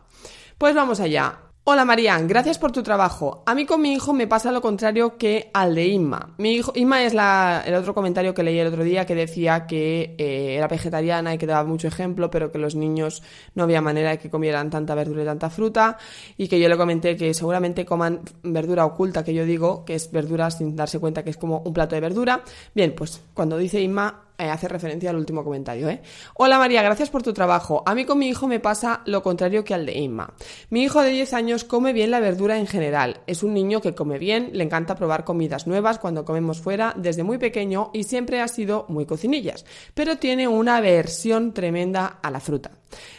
Pues 0.57 0.75
vamos 0.75 0.99
allá. 1.00 1.46
Hola 1.69 1.85
Marian, 1.85 2.29
gracias 2.29 2.61
por 2.61 2.71
tu 2.71 2.85
trabajo. 2.85 3.43
A 3.45 3.53
mí 3.53 3.67
con 3.67 3.83
mi 3.83 3.93
hijo 3.93 4.13
me 4.13 4.29
pasa 4.29 4.53
lo 4.53 4.61
contrario 4.63 5.19
que 5.19 5.51
al 5.53 5.75
de 5.75 5.89
Inma. 5.89 6.33
Mi 6.39 6.53
hijo, 6.53 6.71
Inma 6.77 7.03
es 7.03 7.13
la, 7.13 7.65
el 7.67 7.75
otro 7.75 7.93
comentario 7.93 8.35
que 8.35 8.45
leí 8.45 8.57
el 8.61 8.69
otro 8.69 8.85
día 8.85 9.05
que 9.05 9.17
decía 9.17 9.67
que 9.67 10.15
eh, 10.17 10.55
era 10.55 10.69
vegetariana 10.69 11.35
y 11.35 11.39
que 11.39 11.47
daba 11.47 11.65
mucho 11.69 11.89
ejemplo, 11.89 12.31
pero 12.31 12.53
que 12.53 12.59
los 12.59 12.77
niños 12.77 13.21
no 13.57 13.65
había 13.65 13.81
manera 13.81 14.11
de 14.11 14.19
que 14.21 14.31
comieran 14.31 14.71
tanta 14.71 14.95
verdura 14.95 15.25
y 15.25 15.27
tanta 15.27 15.51
fruta. 15.51 15.99
Y 16.37 16.47
que 16.47 16.61
yo 16.61 16.69
le 16.69 16.77
comenté 16.77 17.17
que 17.17 17.35
seguramente 17.35 17.85
coman 17.85 18.21
verdura 18.45 18.85
oculta, 18.85 19.25
que 19.25 19.35
yo 19.35 19.45
digo, 19.45 19.85
que 19.85 19.97
es 19.97 20.13
verdura 20.13 20.53
sin 20.53 20.77
darse 20.77 21.01
cuenta 21.01 21.25
que 21.25 21.31
es 21.31 21.37
como 21.37 21.63
un 21.65 21.73
plato 21.73 21.97
de 21.97 22.01
verdura. 22.01 22.45
Bien, 22.77 22.95
pues 22.95 23.21
cuando 23.35 23.59
dice 23.59 23.81
Inma, 23.81 24.25
eh, 24.38 24.49
hace 24.50 24.69
referencia 24.69 25.11
al 25.11 25.16
último 25.16 25.45
comentario, 25.45 25.88
¿eh? 25.88 26.02
Hola 26.35 26.59
María, 26.59 26.83
gracias 26.83 27.11
por 27.11 27.23
tu 27.23 27.33
trabajo. 27.33 27.83
A 27.87 27.95
mí 27.95 28.05
con 28.05 28.19
mi 28.19 28.28
hijo 28.28 28.47
me 28.47 28.61
pasa 28.61 29.02
lo 29.07 29.23
contrario 29.23 29.64
que 29.64 29.75
al 29.75 29.87
de 29.87 29.99
Inma. 29.99 30.35
Mi 30.71 30.83
hijo 30.83 31.02
de 31.02 31.11
10 31.11 31.33
años 31.33 31.64
come 31.64 31.93
bien 31.93 32.11
la 32.11 32.21
verdura 32.21 32.59
en 32.59 32.66
general. 32.66 33.21
Es 33.26 33.43
un 33.43 33.55
niño 33.55 33.81
que 33.81 33.95
come 33.95 34.19
bien, 34.19 34.50
le 34.52 34.64
encanta 34.64 34.95
probar 34.95 35.25
comidas 35.25 35.66
nuevas 35.66 35.99
cuando 35.99 36.25
comemos 36.25 36.61
fuera 36.61 36.95
desde 36.97 37.25
muy 37.25 37.38
pequeño 37.38 37.90
y 37.93 38.05
siempre 38.05 38.40
ha 38.40 38.49
sido 38.49 38.87
muy 38.88 39.07
cocinillas, 39.07 39.64
pero 39.95 40.19
tiene 40.19 40.49
una 40.49 40.76
aversión 40.76 41.52
tremenda 41.52 42.19
a 42.23 42.31
la 42.31 42.40
fruta. 42.40 42.71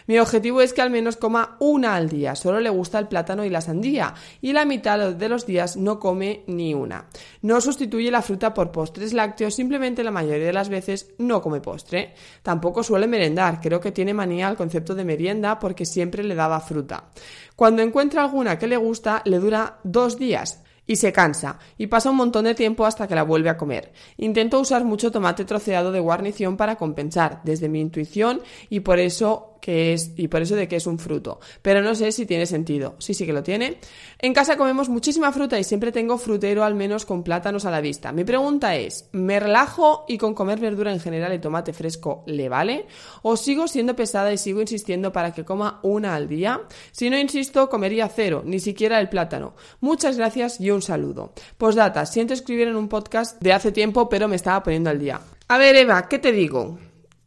Mi 0.07 0.19
objetivo 0.19 0.61
es 0.61 0.73
que 0.73 0.81
al 0.81 0.89
menos 0.89 1.17
coma 1.17 1.57
una 1.59 1.95
al 1.95 2.09
día, 2.09 2.35
solo 2.35 2.59
le 2.59 2.69
gusta 2.69 2.99
el 2.99 3.07
plátano 3.07 3.43
y 3.43 3.49
la 3.49 3.61
sandía, 3.61 4.13
y 4.41 4.53
la 4.53 4.65
mitad 4.65 5.13
de 5.13 5.29
los 5.29 5.45
días 5.45 5.75
no 5.75 5.99
come 5.99 6.43
ni 6.47 6.73
una. 6.73 7.07
No 7.41 7.59
sustituye 7.59 8.09
la 8.09 8.21
fruta 8.21 8.53
por 8.53 8.71
postres 8.71 9.13
lácteos, 9.13 9.55
simplemente 9.55 10.03
la 10.03 10.11
mayoría 10.11 10.45
de 10.45 10.53
las 10.53 10.69
veces 10.69 11.13
no 11.17 11.41
come 11.41 11.59
postre. 11.59 12.13
Tampoco 12.41 12.83
suele 12.83 13.07
merendar, 13.07 13.59
creo 13.61 13.81
que 13.81 13.91
tiene 13.91 14.13
manía 14.13 14.47
al 14.47 14.55
concepto 14.57 14.95
de 14.95 15.03
merienda 15.03 15.59
porque 15.59 15.85
siempre 15.85 16.23
le 16.23 16.35
daba 16.35 16.59
fruta. 16.61 17.09
Cuando 17.55 17.81
encuentra 17.81 18.21
alguna 18.21 18.57
que 18.57 18.67
le 18.67 18.77
gusta, 18.77 19.21
le 19.25 19.39
dura 19.39 19.79
dos 19.83 20.17
días 20.17 20.61
y 20.87 20.95
se 20.95 21.11
cansa 21.11 21.59
y 21.77 21.87
pasa 21.87 22.09
un 22.09 22.15
montón 22.15 22.45
de 22.45 22.55
tiempo 22.55 22.85
hasta 22.85 23.07
que 23.07 23.15
la 23.15 23.23
vuelve 23.23 23.49
a 23.49 23.57
comer. 23.57 23.91
Intento 24.17 24.59
usar 24.59 24.85
mucho 24.85 25.11
tomate 25.11 25.45
troceado 25.45 25.91
de 25.91 25.99
guarnición 25.99 26.57
para 26.57 26.77
compensar, 26.77 27.41
desde 27.43 27.69
mi 27.69 27.81
intuición, 27.81 28.41
y 28.69 28.79
por 28.79 28.99
eso 28.99 29.56
que 29.59 29.93
es, 29.93 30.11
y 30.15 30.27
por 30.27 30.41
eso 30.41 30.55
de 30.55 30.67
que 30.67 30.77
es 30.77 30.87
un 30.87 30.99
fruto. 30.99 31.39
Pero 31.61 31.81
no 31.81 31.95
sé 31.95 32.11
si 32.11 32.25
tiene 32.25 32.45
sentido. 32.45 32.95
Sí, 32.99 33.13
sí 33.13 33.25
que 33.25 33.33
lo 33.33 33.43
tiene. 33.43 33.79
En 34.19 34.33
casa 34.33 34.57
comemos 34.57 34.89
muchísima 34.89 35.31
fruta 35.31 35.59
y 35.59 35.63
siempre 35.63 35.91
tengo 35.91 36.17
frutero 36.17 36.63
al 36.63 36.75
menos 36.75 37.05
con 37.05 37.23
plátanos 37.23 37.65
a 37.65 37.71
la 37.71 37.81
vista. 37.81 38.11
Mi 38.11 38.23
pregunta 38.23 38.75
es, 38.75 39.09
¿me 39.11 39.39
relajo 39.39 40.05
y 40.07 40.17
con 40.17 40.33
comer 40.33 40.59
verdura 40.59 40.91
en 40.91 40.99
general 40.99 41.33
y 41.33 41.39
tomate 41.39 41.73
fresco 41.73 42.23
le 42.25 42.49
vale? 42.49 42.85
¿O 43.21 43.37
sigo 43.37 43.67
siendo 43.67 43.95
pesada 43.95 44.31
y 44.33 44.37
sigo 44.37 44.61
insistiendo 44.61 45.11
para 45.11 45.33
que 45.33 45.45
coma 45.45 45.79
una 45.83 46.15
al 46.15 46.27
día? 46.27 46.61
Si 46.91 47.09
no 47.09 47.17
insisto, 47.17 47.69
comería 47.69 48.09
cero, 48.09 48.43
ni 48.45 48.59
siquiera 48.59 48.99
el 48.99 49.09
plátano. 49.09 49.55
Muchas 49.79 50.17
gracias 50.17 50.59
y 50.59 50.71
un 50.71 50.81
saludo. 50.81 51.33
Postdata, 51.57 52.05
siento 52.05 52.33
escribir 52.33 52.67
en 52.67 52.75
un 52.75 52.89
podcast 52.89 53.41
de 53.41 53.53
hace 53.53 53.71
tiempo, 53.71 54.09
pero 54.09 54.27
me 54.27 54.35
estaba 54.35 54.63
poniendo 54.63 54.89
al 54.89 54.99
día. 54.99 55.21
A 55.47 55.57
ver, 55.57 55.75
Eva, 55.75 56.07
¿qué 56.09 56.19
te 56.19 56.31
digo? 56.31 56.77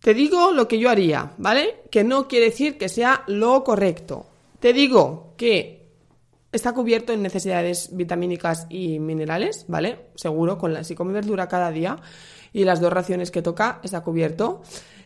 Te 0.01 0.15
digo 0.15 0.51
lo 0.53 0.67
que 0.67 0.79
yo 0.79 0.89
haría, 0.89 1.33
¿vale? 1.37 1.83
Que 1.91 2.05
no 2.05 2.27
quiere 2.27 2.47
decir 2.47 2.79
que 2.79 2.89
sea 2.89 3.23
lo 3.27 3.63
correcto. 3.63 4.27
Te 4.59 4.73
digo 4.73 5.35
que 5.37 5.81
está 6.53 6.73
cubierto 6.73 7.13
en 7.13 7.23
necesidades 7.23 7.95
vitamínicas 7.95 8.67
y 8.71 8.99
minerales, 8.99 9.67
¿vale? 9.69 10.07
Seguro, 10.15 10.57
con 10.57 10.73
la, 10.73 10.85
si 10.85 10.95
come 10.95 11.13
verdura 11.13 11.49
cada 11.49 11.71
día 11.71 11.99
y 12.53 12.65
las 12.65 12.81
dos 12.81 12.93
raciones 12.93 13.31
que 13.31 13.43
toca, 13.43 13.81
está 13.83 14.01
cubierto. 14.01 14.63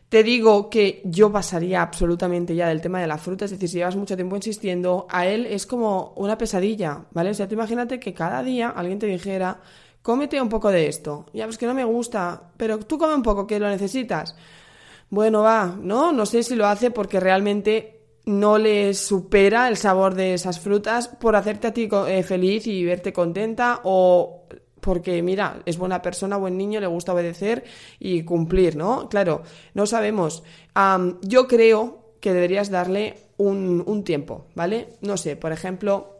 Te 0.09 0.23
digo 0.23 0.71
que 0.71 1.03
yo 1.05 1.33
pasaría 1.33 1.83
absolutamente 1.83 2.55
ya 2.55 2.69
del 2.69 2.81
tema 2.81 3.01
de 3.01 3.09
la 3.09 3.19
fruta, 3.19 3.47
es 3.47 3.51
decir, 3.51 3.69
si 3.69 3.79
llevas 3.79 3.97
mucho 3.97 4.15
tiempo 4.15 4.37
insistiendo, 4.37 5.09
a 5.11 5.27
él 5.27 5.47
es 5.47 5.67
como 5.67 6.13
una 6.17 6.39
pesadilla, 6.39 7.05
¿vale? 7.11 7.31
O 7.31 7.35
sea, 7.35 7.49
tú 7.49 7.55
imagínate 7.55 7.99
que 7.99 8.15
cada 8.15 8.45
día 8.45 8.69
alguien 8.69 9.01
te 9.01 9.07
dijera, 9.07 9.61
cómete 10.03 10.41
un 10.41 10.49
poco 10.49 10.71
de 10.71 10.87
esto. 10.87 11.27
Ya 11.33 11.47
ves 11.47 11.59
que 11.59 11.67
no 11.67 11.75
me 11.75 11.83
gusta, 11.83 12.53
pero 12.57 12.79
tú 12.79 12.97
come 12.97 13.15
un 13.15 13.25
poco, 13.25 13.45
que 13.45 13.59
lo 13.59 13.69
necesitas 13.69 14.37
bueno, 15.11 15.43
va, 15.43 15.77
¿no? 15.81 16.13
No 16.13 16.27
sé 16.27 16.43
si 16.43 16.55
lo 16.55 16.67
hace 16.67 16.91
porque 16.91 17.21
realmente 17.21 17.95
no 18.27 18.59
le 18.59 18.95
supera 18.95 19.69
el 19.69 19.77
sabor 19.77 20.15
de 20.15 20.35
esas 20.35 20.61
frutas 20.61 21.09
por 21.09 21.37
hacerte 21.37 21.67
a 21.67 21.75
ti 21.75 21.89
eh, 22.09 22.23
feliz 22.23 22.67
y 22.67 22.85
verte 22.85 23.13
contenta 23.13 23.81
o 23.85 24.47
porque, 24.81 25.23
mira, 25.23 25.63
es 25.65 25.79
buena 25.79 26.03
persona, 26.03 26.37
buen 26.37 26.59
niño, 26.59 26.79
le 26.79 26.87
gusta 26.87 27.15
obedecer 27.15 27.65
y 27.99 28.23
cumplir, 28.23 28.77
¿no? 28.77 29.09
Claro, 29.09 29.43
no 29.73 29.87
sabemos. 29.87 30.43
yo 31.23 31.47
creo 31.49 32.17
que 32.21 32.35
deberías 32.35 32.71
darle 32.71 33.15
un, 33.39 33.83
un 33.87 34.05
tiempo, 34.05 34.47
¿vale? 34.55 34.89
No 35.01 35.17
sé, 35.17 35.37
por 35.37 35.53
ejemplo, 35.53 36.14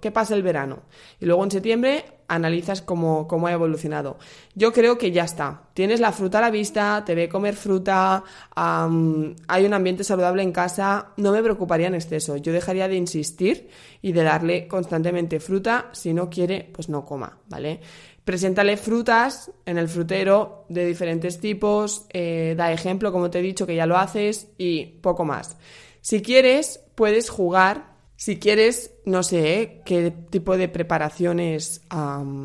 ¿qué 0.00 0.10
pasa 0.10 0.34
el 0.34 0.42
verano? 0.42 0.82
Y 1.20 1.26
luego 1.26 1.44
en 1.44 1.50
septiembre 1.50 2.04
analizas 2.26 2.80
cómo, 2.80 3.28
cómo, 3.28 3.46
ha 3.46 3.52
evolucionado. 3.52 4.18
Yo 4.54 4.72
creo 4.72 4.96
que 4.96 5.12
ya 5.12 5.24
está. 5.24 5.64
Tienes 5.74 6.00
la 6.00 6.12
fruta 6.12 6.38
a 6.38 6.40
la 6.40 6.50
vista, 6.50 7.02
te 7.04 7.14
ve 7.14 7.28
comer 7.28 7.54
fruta, 7.54 8.24
hay 8.56 9.64
un 9.66 9.74
ambiente 9.74 10.04
saludable 10.04 10.42
en 10.42 10.52
casa, 10.52 11.12
no 11.18 11.32
me 11.32 11.42
preocuparía 11.42 11.88
en 11.88 11.94
exceso. 11.94 12.36
Yo 12.36 12.52
dejaría 12.52 12.88
de 12.88 12.96
insistir 12.96 13.68
y 14.00 14.12
de 14.12 14.22
darle 14.22 14.66
constantemente 14.66 15.38
fruta. 15.38 15.90
Si 15.92 16.14
no 16.14 16.30
quiere, 16.30 16.70
pues 16.72 16.88
no 16.88 17.04
coma, 17.04 17.38
¿vale? 17.48 17.80
Preséntale 18.24 18.78
frutas 18.78 19.50
en 19.66 19.76
el 19.76 19.88
frutero 19.88 20.64
de 20.70 20.86
diferentes 20.86 21.40
tipos, 21.40 22.06
eh, 22.10 22.54
da 22.56 22.72
ejemplo, 22.72 23.12
como 23.12 23.28
te 23.28 23.40
he 23.40 23.42
dicho, 23.42 23.66
que 23.66 23.76
ya 23.76 23.84
lo 23.84 23.98
haces 23.98 24.48
y 24.56 24.86
poco 24.86 25.26
más. 25.26 25.58
Si 26.00 26.22
quieres, 26.22 26.80
puedes 26.94 27.28
jugar 27.28 27.93
si 28.16 28.38
quieres, 28.38 28.94
no 29.04 29.24
sé 29.24 29.60
¿eh? 29.60 29.82
qué 29.84 30.12
tipo 30.30 30.56
de 30.56 30.68
preparaciones 30.68 31.82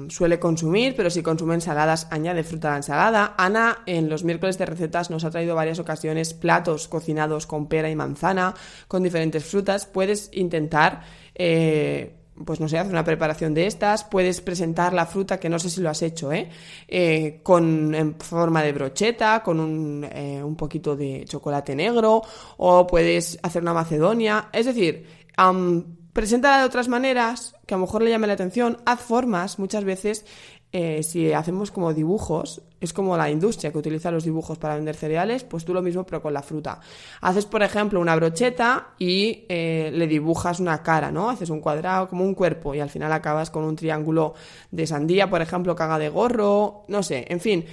suele 0.10 0.40
consumir, 0.40 0.96
pero 0.96 1.12
si 1.12 1.22
consume 1.22 1.54
ensaladas, 1.54 2.08
añade 2.10 2.44
fruta 2.44 2.70
a 2.70 2.72
la 2.72 2.78
ensalada. 2.78 3.36
Ana 3.38 3.84
en 3.86 4.10
los 4.10 4.24
miércoles 4.24 4.58
de 4.58 4.66
recetas 4.66 5.12
nos 5.12 5.24
ha 5.26 5.30
traído 5.30 5.56
varias 5.56 5.78
ocasiones 5.78 6.34
platos 6.34 6.88
cocinados 6.88 7.46
con 7.46 7.68
pera 7.68 7.90
y 7.90 7.96
manzana, 7.96 8.56
con 8.88 9.04
diferentes 9.04 9.46
frutas. 9.46 9.86
Puedes 9.86 10.32
intentar... 10.34 11.02
Eh, 11.36 12.16
pues 12.46 12.62
no 12.62 12.70
sé, 12.70 12.78
hacer 12.78 12.94
una 12.94 13.04
preparación 13.04 13.54
de 13.54 13.68
estas, 13.68 14.06
puedes 14.06 14.40
presentar 14.40 14.94
la 14.94 15.06
fruta, 15.06 15.42
que 15.42 15.50
no 15.50 15.60
sé 15.60 15.70
si 15.70 15.82
lo 15.82 15.90
has 15.90 16.02
hecho, 16.02 16.32
¿eh? 16.32 16.50
eh 16.88 17.42
con, 17.44 17.94
en 17.94 18.16
forma 18.16 18.64
de 18.64 18.72
brocheta, 18.72 19.44
con 19.44 19.60
un, 19.60 20.08
un 20.44 20.56
poquito 20.56 20.96
de 20.96 21.26
chocolate 21.28 21.76
negro, 21.76 22.22
o 22.56 22.88
puedes 22.88 23.38
hacer 23.44 23.62
una 23.62 23.74
macedonia, 23.74 24.48
es 24.54 24.68
decir, 24.68 25.06
Um, 25.40 25.96
preséntala 26.12 26.60
de 26.60 26.66
otras 26.66 26.88
maneras 26.90 27.56
que 27.66 27.74
a 27.74 27.78
lo 27.78 27.86
mejor 27.86 28.02
le 28.02 28.10
llame 28.10 28.28
la 28.28 28.34
atención. 28.34 28.78
Haz 28.86 29.00
formas. 29.00 29.58
Muchas 29.60 29.84
veces, 29.86 30.26
eh, 30.72 31.02
si 31.04 31.32
hacemos 31.32 31.72
como 31.72 31.94
dibujos, 31.94 32.62
es 32.82 32.94
como 32.94 33.16
la 33.16 33.30
industria 33.30 33.72
que 33.72 33.78
utiliza 33.78 34.12
los 34.12 34.24
dibujos 34.24 34.58
para 34.58 34.76
vender 34.76 34.96
cereales, 34.96 35.44
pues 35.44 35.66
tú 35.66 35.74
lo 35.74 35.82
mismo, 35.82 36.06
pero 36.06 36.22
con 36.22 36.34
la 36.34 36.42
fruta. 36.42 36.80
Haces, 37.22 37.46
por 37.46 37.64
ejemplo, 37.64 38.00
una 38.00 38.16
brocheta 38.16 38.90
y 38.98 39.46
eh, 39.50 39.92
le 39.94 40.08
dibujas 40.08 40.60
una 40.60 40.82
cara, 40.84 41.12
¿no? 41.12 41.30
Haces 41.30 41.50
un 41.50 41.62
cuadrado 41.62 42.10
como 42.10 42.24
un 42.24 42.34
cuerpo 42.34 42.76
y 42.76 42.80
al 42.80 42.90
final 42.90 43.12
acabas 43.14 43.50
con 43.50 43.64
un 43.64 43.76
triángulo 43.76 44.34
de 44.72 44.88
sandía, 44.88 45.30
por 45.30 45.42
ejemplo, 45.42 45.76
haga 45.78 46.00
de 46.00 46.10
gorro, 46.10 46.86
no 46.88 47.04
sé, 47.04 47.26
en 47.30 47.40
fin. 47.40 47.66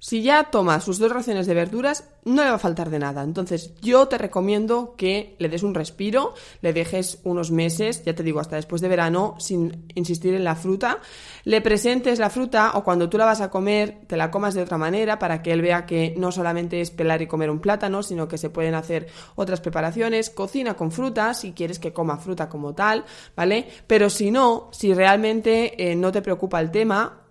Si 0.00 0.22
ya 0.22 0.44
toma 0.44 0.80
sus 0.80 1.00
dos 1.00 1.10
raciones 1.10 1.48
de 1.48 1.54
verduras, 1.54 2.08
no 2.24 2.44
le 2.44 2.50
va 2.50 2.56
a 2.56 2.60
faltar 2.60 2.88
de 2.88 3.00
nada. 3.00 3.24
Entonces, 3.24 3.72
yo 3.80 4.06
te 4.06 4.16
recomiendo 4.16 4.94
que 4.96 5.34
le 5.38 5.48
des 5.48 5.64
un 5.64 5.74
respiro, 5.74 6.34
le 6.60 6.72
dejes 6.72 7.18
unos 7.24 7.50
meses, 7.50 8.04
ya 8.04 8.14
te 8.14 8.22
digo, 8.22 8.38
hasta 8.38 8.54
después 8.54 8.80
de 8.80 8.86
verano, 8.86 9.34
sin 9.40 9.86
insistir 9.96 10.34
en 10.34 10.44
la 10.44 10.54
fruta. 10.54 10.98
Le 11.42 11.60
presentes 11.60 12.20
la 12.20 12.30
fruta 12.30 12.72
o 12.74 12.84
cuando 12.84 13.08
tú 13.08 13.18
la 13.18 13.24
vas 13.24 13.40
a 13.40 13.50
comer, 13.50 14.02
te 14.06 14.16
la 14.16 14.30
comas 14.30 14.54
de 14.54 14.62
otra 14.62 14.78
manera 14.78 15.18
para 15.18 15.42
que 15.42 15.52
él 15.52 15.62
vea 15.62 15.84
que 15.84 16.14
no 16.16 16.30
solamente 16.30 16.80
es 16.80 16.92
pelar 16.92 17.20
y 17.22 17.26
comer 17.26 17.50
un 17.50 17.58
plátano, 17.58 18.04
sino 18.04 18.28
que 18.28 18.38
se 18.38 18.50
pueden 18.50 18.76
hacer 18.76 19.08
otras 19.34 19.60
preparaciones. 19.60 20.30
Cocina 20.30 20.74
con 20.74 20.92
fruta 20.92 21.34
si 21.34 21.52
quieres 21.52 21.80
que 21.80 21.92
coma 21.92 22.18
fruta 22.18 22.48
como 22.48 22.72
tal, 22.72 23.04
¿vale? 23.34 23.66
Pero 23.88 24.10
si 24.10 24.30
no, 24.30 24.68
si 24.70 24.94
realmente 24.94 25.90
eh, 25.90 25.96
no 25.96 26.12
te 26.12 26.22
preocupa 26.22 26.60
el 26.60 26.70
tema, 26.70 27.27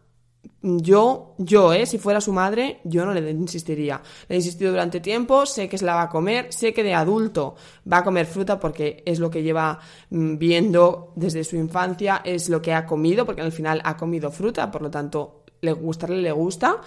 yo, 0.62 1.36
yo, 1.38 1.74
¿eh? 1.74 1.86
Si 1.86 1.98
fuera 1.98 2.20
su 2.20 2.34
madre, 2.34 2.80
yo 2.84 3.06
no 3.06 3.14
le 3.14 3.32
insistiría. 3.32 4.02
Le 4.28 4.36
he 4.36 4.40
insistido 4.40 4.72
durante 4.72 5.00
tiempo, 5.00 5.46
sé 5.46 5.70
que 5.70 5.78
se 5.78 5.86
la 5.86 5.96
va 5.96 6.04
a 6.04 6.10
comer, 6.10 6.52
sé 6.52 6.74
que 6.74 6.84
de 6.84 6.94
adulto 6.94 7.56
va 7.92 8.00
a 8.00 8.04
comer 8.04 8.26
fruta 8.26 8.60
porque 8.60 9.04
es 9.06 9.20
lo 9.20 9.30
que 9.30 9.44
lleva 9.44 9.80
mm, 10.10 10.38
viendo 10.38 11.14
desde 11.16 11.44
su 11.44 11.56
infancia, 11.56 12.22
es 12.24 12.50
lo 12.50 12.62
que 12.62 12.74
ha 12.74 12.86
comido, 12.86 13.26
porque 13.26 13.42
al 13.42 13.52
final 13.52 13.82
ha 13.84 13.96
comido 13.96 14.32
fruta, 14.32 14.70
por 14.72 14.82
lo 14.82 14.92
tanto, 14.92 15.44
le 15.62 15.74
gustarle 15.74 16.22
le 16.22 16.32
gusta. 16.32 16.82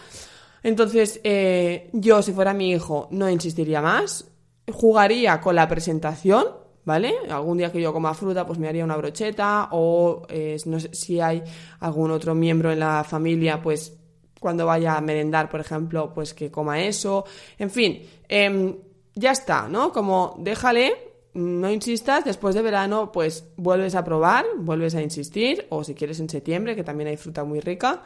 Entonces, 0.63 1.21
eh, 1.25 1.91
yo, 1.93 2.23
si 2.23 2.33
fuera 2.33 2.53
mi 2.53 2.71
hijo, 2.71 3.09
no 3.11 3.31
insistiría 3.31 3.81
más. 3.81 4.27
Jugaría 4.71 5.41
con 5.41 5.55
la 5.55 5.69
presentación, 5.69 6.47
¿vale? 6.91 7.15
Algún 7.31 7.57
día 7.57 7.71
que 7.71 7.81
yo 7.81 7.93
coma 7.93 8.15
fruta, 8.15 8.45
pues 8.45 8.59
me 8.59 8.67
haría 8.67 8.85
una 8.85 8.97
brocheta 8.97 9.69
o 9.71 10.27
eh, 10.29 10.57
no 10.67 10.81
sé 10.81 10.93
si 10.93 11.21
hay 11.21 11.41
algún 11.79 12.11
otro 12.11 12.35
miembro 12.35 12.73
en 12.73 12.81
la 12.81 13.05
familia, 13.05 13.63
pues 13.63 13.97
cuando 14.41 14.67
vaya 14.67 14.97
a 14.97 15.01
merendar, 15.01 15.49
por 15.49 15.61
ejemplo, 15.61 16.13
pues 16.13 16.35
que 16.35 16.51
coma 16.51 16.81
eso. 16.83 17.25
En 17.59 17.71
fin, 17.71 18.03
em, 18.27 18.77
ya 19.15 19.31
está, 19.31 19.69
¿no? 19.69 19.93
Como 19.93 20.35
déjale, 20.41 21.11
no 21.35 21.71
insistas, 21.71 22.25
después 22.25 22.57
de 22.57 22.63
verano, 22.63 23.13
pues 23.13 23.45
vuelves 23.57 23.95
a 23.95 24.03
probar, 24.03 24.45
vuelves 24.59 24.97
a 24.97 25.03
insistir, 25.03 25.67
o 25.69 25.85
si 25.85 25.95
quieres 25.95 26.19
en 26.19 26.29
septiembre, 26.29 26.75
que 26.75 26.83
también 26.83 27.09
hay 27.09 27.17
fruta 27.17 27.45
muy 27.45 27.61
rica, 27.61 28.03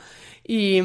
y, 0.47 0.79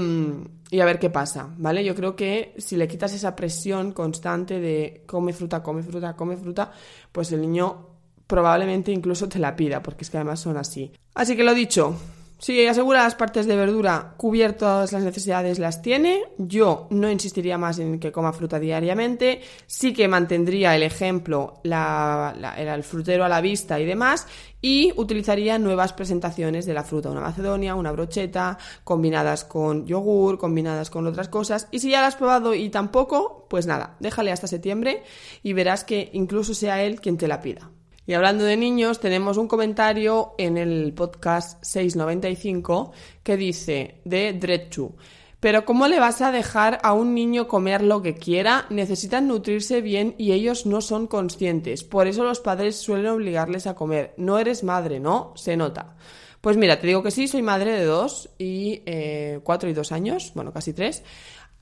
y, 0.71 0.79
a 0.79 0.85
ver 0.85 0.99
qué 0.99 1.09
pasa, 1.09 1.53
¿vale? 1.57 1.83
Yo 1.83 1.93
creo 1.95 2.15
que 2.15 2.53
si 2.57 2.77
le 2.77 2.87
quitas 2.87 3.13
esa 3.13 3.35
presión 3.35 3.91
constante 3.91 4.61
de 4.61 5.03
come 5.05 5.33
fruta, 5.33 5.61
come 5.61 5.83
fruta, 5.83 6.15
come 6.15 6.37
fruta, 6.37 6.71
pues 7.11 7.33
el 7.33 7.41
niño 7.41 7.88
probablemente 8.29 8.91
incluso 8.91 9.27
te 9.27 9.39
la 9.39 9.55
pida, 9.55 9.81
porque 9.81 10.03
es 10.03 10.11
que 10.11 10.17
además 10.17 10.39
son 10.39 10.55
así. 10.55 10.91
Así 11.15 11.35
que 11.35 11.43
lo 11.43 11.55
dicho, 11.55 11.95
si 12.37 12.63
asegura 12.67 13.01
las 13.01 13.15
partes 13.15 13.47
de 13.47 13.55
verdura 13.55 14.13
cubiertas 14.17 14.93
las 14.93 15.01
necesidades 15.01 15.57
las 15.57 15.81
tiene, 15.81 16.25
yo 16.37 16.85
no 16.91 17.09
insistiría 17.09 17.57
más 17.57 17.79
en 17.79 17.99
que 17.99 18.11
coma 18.11 18.31
fruta 18.31 18.59
diariamente, 18.59 19.41
sí 19.65 19.93
que 19.93 20.07
mantendría 20.07 20.75
el 20.75 20.83
ejemplo, 20.83 21.55
la, 21.63 22.55
el 22.55 22.83
frutero 22.83 23.25
a 23.25 23.29
la 23.29 23.41
vista 23.41 23.79
y 23.79 23.85
demás, 23.85 24.27
y 24.61 24.93
utilizaría 24.95 25.57
nuevas 25.57 25.93
presentaciones 25.93 26.67
de 26.67 26.75
la 26.75 26.83
fruta, 26.83 27.09
una 27.09 27.21
macedonia, 27.21 27.73
una 27.73 27.91
brocheta, 27.91 28.59
combinadas 28.83 29.43
con 29.43 29.87
yogur, 29.87 30.37
combinadas 30.37 30.91
con 30.91 31.07
otras 31.07 31.29
cosas, 31.29 31.67
y 31.71 31.79
si 31.79 31.89
ya 31.89 32.01
las 32.01 32.09
has 32.09 32.15
probado 32.15 32.53
y 32.53 32.69
tampoco, 32.69 33.47
pues 33.49 33.65
nada, 33.65 33.97
déjale 33.99 34.31
hasta 34.31 34.45
septiembre 34.45 35.01
y 35.41 35.53
verás 35.53 35.83
que 35.83 36.11
incluso 36.13 36.53
sea 36.53 36.83
él 36.83 37.01
quien 37.01 37.17
te 37.17 37.27
la 37.27 37.41
pida. 37.41 37.71
Y 38.09 38.15
hablando 38.15 38.43
de 38.43 38.57
niños, 38.57 38.99
tenemos 38.99 39.37
un 39.37 39.47
comentario 39.47 40.33
en 40.39 40.57
el 40.57 40.93
podcast 40.95 41.63
695 41.63 42.91
que 43.21 43.37
dice 43.37 44.01
de 44.03 44.33
Drechu. 44.33 44.95
Pero 45.39 45.63
¿cómo 45.63 45.87
le 45.87 45.99
vas 45.99 46.19
a 46.23 46.31
dejar 46.31 46.79
a 46.81 46.93
un 46.93 47.13
niño 47.13 47.47
comer 47.47 47.83
lo 47.83 48.01
que 48.01 48.15
quiera? 48.15 48.65
Necesitan 48.71 49.27
nutrirse 49.27 49.81
bien 49.81 50.15
y 50.17 50.31
ellos 50.31 50.65
no 50.65 50.81
son 50.81 51.05
conscientes. 51.05 51.83
Por 51.83 52.07
eso 52.07 52.23
los 52.23 52.39
padres 52.39 52.77
suelen 52.77 53.11
obligarles 53.11 53.67
a 53.67 53.75
comer. 53.75 54.15
No 54.17 54.39
eres 54.39 54.63
madre, 54.63 54.99
¿no? 54.99 55.31
Se 55.35 55.55
nota. 55.55 55.95
Pues 56.41 56.57
mira, 56.57 56.79
te 56.79 56.87
digo 56.87 57.03
que 57.03 57.11
sí, 57.11 57.27
soy 57.27 57.43
madre 57.43 57.73
de 57.73 57.83
dos 57.83 58.29
y 58.39 58.81
eh, 58.87 59.39
cuatro 59.43 59.69
y 59.69 59.73
dos 59.73 59.91
años, 59.91 60.31
bueno, 60.33 60.51
casi 60.51 60.73
tres. 60.73 61.03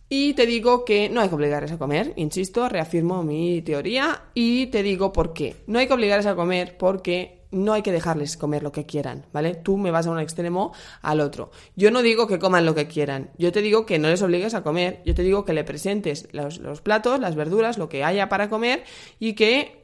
Y 0.10 0.34
te 0.34 0.46
digo 0.46 0.86
que 0.86 1.10
no 1.10 1.20
hay 1.20 1.28
que 1.28 1.36
obligarles 1.36 1.72
a 1.72 1.78
comer, 1.78 2.14
insisto, 2.16 2.70
reafirmo 2.70 3.24
mi 3.24 3.62
teoría 3.62 4.24
y 4.34 4.68
te 4.68 4.82
digo 4.82 5.12
por 5.12 5.34
qué. 5.34 5.58
No 5.68 5.80
hay 5.80 5.88
que 5.88 5.94
obligarles 5.94 6.28
a 6.28 6.36
comer 6.36 6.78
porque 6.78 7.38
no 7.52 7.74
hay 7.74 7.82
que 7.82 7.92
dejarles 7.92 8.38
comer 8.38 8.64
lo 8.64 8.72
que 8.72 8.86
quieran, 8.86 9.26
¿vale? 9.32 9.56
Tú 9.56 9.78
me 9.78 9.92
vas 9.92 10.08
a 10.08 10.12
un 10.12 10.20
extremo 10.20 10.74
al 11.02 11.20
otro. 11.20 11.52
Yo 11.76 11.92
no 11.92 12.02
digo 12.02 12.28
que 12.28 12.40
coman 12.40 12.66
lo 12.66 12.76
que 12.76 12.88
quieran, 12.88 13.32
yo 13.38 13.52
te 13.52 13.62
digo 13.62 13.86
que 13.86 14.00
no 14.00 14.10
les 14.10 14.22
obligues 14.22 14.54
a 14.54 14.64
comer, 14.64 15.02
yo 15.06 15.14
te 15.14 15.24
digo 15.24 15.46
que 15.46 15.54
le 15.54 15.64
presentes 15.64 16.28
los, 16.32 16.60
los 16.60 16.82
platos, 16.82 17.20
las 17.20 17.36
verduras, 17.36 17.78
lo 17.78 17.90
que 17.90 18.04
haya 18.04 18.30
para 18.30 18.50
comer 18.50 18.84
y 19.20 19.34
que 19.34 19.77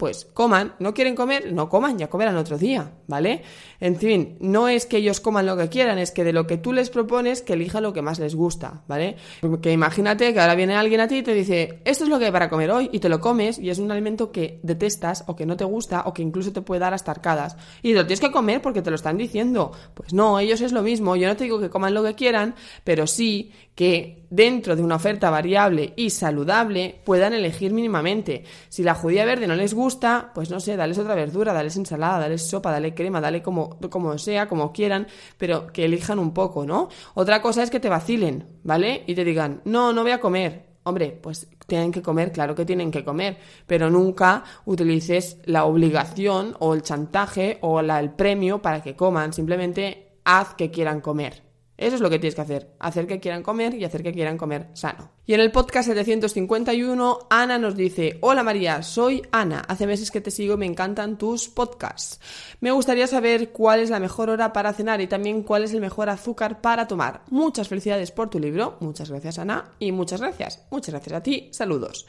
pues 0.00 0.24
coman, 0.32 0.76
no 0.78 0.94
quieren 0.94 1.14
comer, 1.14 1.52
no 1.52 1.68
coman, 1.68 1.98
ya 1.98 2.08
comerán 2.08 2.38
otro 2.38 2.56
día, 2.56 2.90
¿vale? 3.06 3.42
En 3.80 3.96
fin, 3.96 4.38
no 4.40 4.66
es 4.66 4.86
que 4.86 4.96
ellos 4.96 5.20
coman 5.20 5.44
lo 5.44 5.58
que 5.58 5.68
quieran, 5.68 5.98
es 5.98 6.10
que 6.10 6.24
de 6.24 6.32
lo 6.32 6.46
que 6.46 6.56
tú 6.56 6.72
les 6.72 6.88
propones, 6.88 7.42
que 7.42 7.52
elijan 7.52 7.82
lo 7.82 7.92
que 7.92 8.00
más 8.00 8.18
les 8.18 8.34
gusta, 8.34 8.82
¿vale? 8.88 9.16
Porque 9.42 9.72
imagínate 9.72 10.32
que 10.32 10.40
ahora 10.40 10.54
viene 10.54 10.74
alguien 10.74 11.02
a 11.02 11.06
ti 11.06 11.18
y 11.18 11.22
te 11.22 11.34
dice, 11.34 11.82
esto 11.84 12.04
es 12.04 12.10
lo 12.10 12.18
que 12.18 12.24
hay 12.24 12.32
para 12.32 12.48
comer 12.48 12.70
hoy, 12.70 12.88
y 12.90 13.00
te 13.00 13.10
lo 13.10 13.20
comes, 13.20 13.58
y 13.58 13.68
es 13.68 13.78
un 13.78 13.90
alimento 13.92 14.32
que 14.32 14.58
detestas, 14.62 15.22
o 15.26 15.36
que 15.36 15.44
no 15.44 15.58
te 15.58 15.64
gusta, 15.64 16.04
o 16.06 16.14
que 16.14 16.22
incluso 16.22 16.50
te 16.50 16.62
puede 16.62 16.80
dar 16.80 16.94
hasta 16.94 17.10
arcadas, 17.10 17.58
y 17.82 17.92
lo 17.92 18.06
tienes 18.06 18.20
que 18.20 18.32
comer 18.32 18.62
porque 18.62 18.80
te 18.80 18.88
lo 18.88 18.96
están 18.96 19.18
diciendo. 19.18 19.72
Pues 19.92 20.14
no, 20.14 20.38
ellos 20.38 20.62
es 20.62 20.72
lo 20.72 20.80
mismo, 20.80 21.14
yo 21.14 21.28
no 21.28 21.36
te 21.36 21.44
digo 21.44 21.60
que 21.60 21.68
coman 21.68 21.92
lo 21.92 22.02
que 22.02 22.14
quieran, 22.14 22.54
pero 22.84 23.06
sí 23.06 23.52
que 23.80 24.26
dentro 24.28 24.76
de 24.76 24.82
una 24.82 24.96
oferta 24.96 25.30
variable 25.30 25.94
y 25.96 26.10
saludable 26.10 27.00
puedan 27.02 27.32
elegir 27.32 27.72
mínimamente. 27.72 28.44
Si 28.68 28.82
la 28.82 28.94
judía 28.94 29.24
verde 29.24 29.46
no 29.46 29.54
les 29.54 29.72
gusta, 29.72 30.32
pues 30.34 30.50
no 30.50 30.60
sé, 30.60 30.76
dales 30.76 30.98
otra 30.98 31.14
verdura, 31.14 31.54
dales 31.54 31.78
ensalada, 31.78 32.18
dales 32.18 32.46
sopa, 32.46 32.72
dale 32.72 32.92
crema, 32.92 33.22
dale 33.22 33.40
como, 33.40 33.80
como 33.88 34.18
sea, 34.18 34.48
como 34.48 34.70
quieran, 34.70 35.06
pero 35.38 35.68
que 35.68 35.86
elijan 35.86 36.18
un 36.18 36.34
poco, 36.34 36.66
¿no? 36.66 36.90
Otra 37.14 37.40
cosa 37.40 37.62
es 37.62 37.70
que 37.70 37.80
te 37.80 37.88
vacilen, 37.88 38.60
¿vale? 38.64 39.02
Y 39.06 39.14
te 39.14 39.24
digan, 39.24 39.62
no, 39.64 39.94
no 39.94 40.02
voy 40.02 40.10
a 40.10 40.20
comer. 40.20 40.66
Hombre, 40.82 41.18
pues 41.18 41.48
tienen 41.66 41.90
que 41.90 42.02
comer, 42.02 42.32
claro 42.32 42.54
que 42.54 42.66
tienen 42.66 42.90
que 42.90 43.02
comer, 43.02 43.38
pero 43.66 43.88
nunca 43.88 44.44
utilices 44.66 45.38
la 45.46 45.64
obligación 45.64 46.54
o 46.58 46.74
el 46.74 46.82
chantaje 46.82 47.56
o 47.62 47.80
la, 47.80 47.98
el 47.98 48.10
premio 48.10 48.60
para 48.60 48.82
que 48.82 48.94
coman, 48.94 49.32
simplemente 49.32 50.18
haz 50.22 50.52
que 50.52 50.70
quieran 50.70 51.00
comer. 51.00 51.49
Eso 51.80 51.94
es 51.94 52.02
lo 52.02 52.10
que 52.10 52.18
tienes 52.18 52.34
que 52.34 52.42
hacer, 52.42 52.74
hacer 52.78 53.06
que 53.06 53.20
quieran 53.20 53.42
comer 53.42 53.74
y 53.74 53.86
hacer 53.86 54.02
que 54.02 54.12
quieran 54.12 54.36
comer 54.36 54.68
sano. 54.74 55.12
Y 55.24 55.32
en 55.32 55.40
el 55.40 55.50
podcast 55.50 55.88
751, 55.88 57.20
Ana 57.30 57.56
nos 57.56 57.74
dice, 57.74 58.18
hola 58.20 58.42
María, 58.42 58.82
soy 58.82 59.22
Ana, 59.32 59.60
hace 59.66 59.86
meses 59.86 60.10
que 60.10 60.20
te 60.20 60.30
sigo 60.30 60.54
y 60.54 60.58
me 60.58 60.66
encantan 60.66 61.16
tus 61.16 61.48
podcasts. 61.48 62.20
Me 62.60 62.70
gustaría 62.70 63.06
saber 63.06 63.50
cuál 63.50 63.80
es 63.80 63.88
la 63.88 63.98
mejor 63.98 64.28
hora 64.28 64.52
para 64.52 64.74
cenar 64.74 65.00
y 65.00 65.06
también 65.06 65.42
cuál 65.42 65.64
es 65.64 65.72
el 65.72 65.80
mejor 65.80 66.10
azúcar 66.10 66.60
para 66.60 66.86
tomar. 66.86 67.22
Muchas 67.30 67.68
felicidades 67.68 68.10
por 68.10 68.28
tu 68.28 68.38
libro, 68.38 68.76
muchas 68.80 69.08
gracias 69.08 69.38
Ana 69.38 69.72
y 69.78 69.90
muchas 69.90 70.20
gracias, 70.20 70.62
muchas 70.70 70.92
gracias 70.92 71.16
a 71.16 71.22
ti, 71.22 71.48
saludos. 71.50 72.06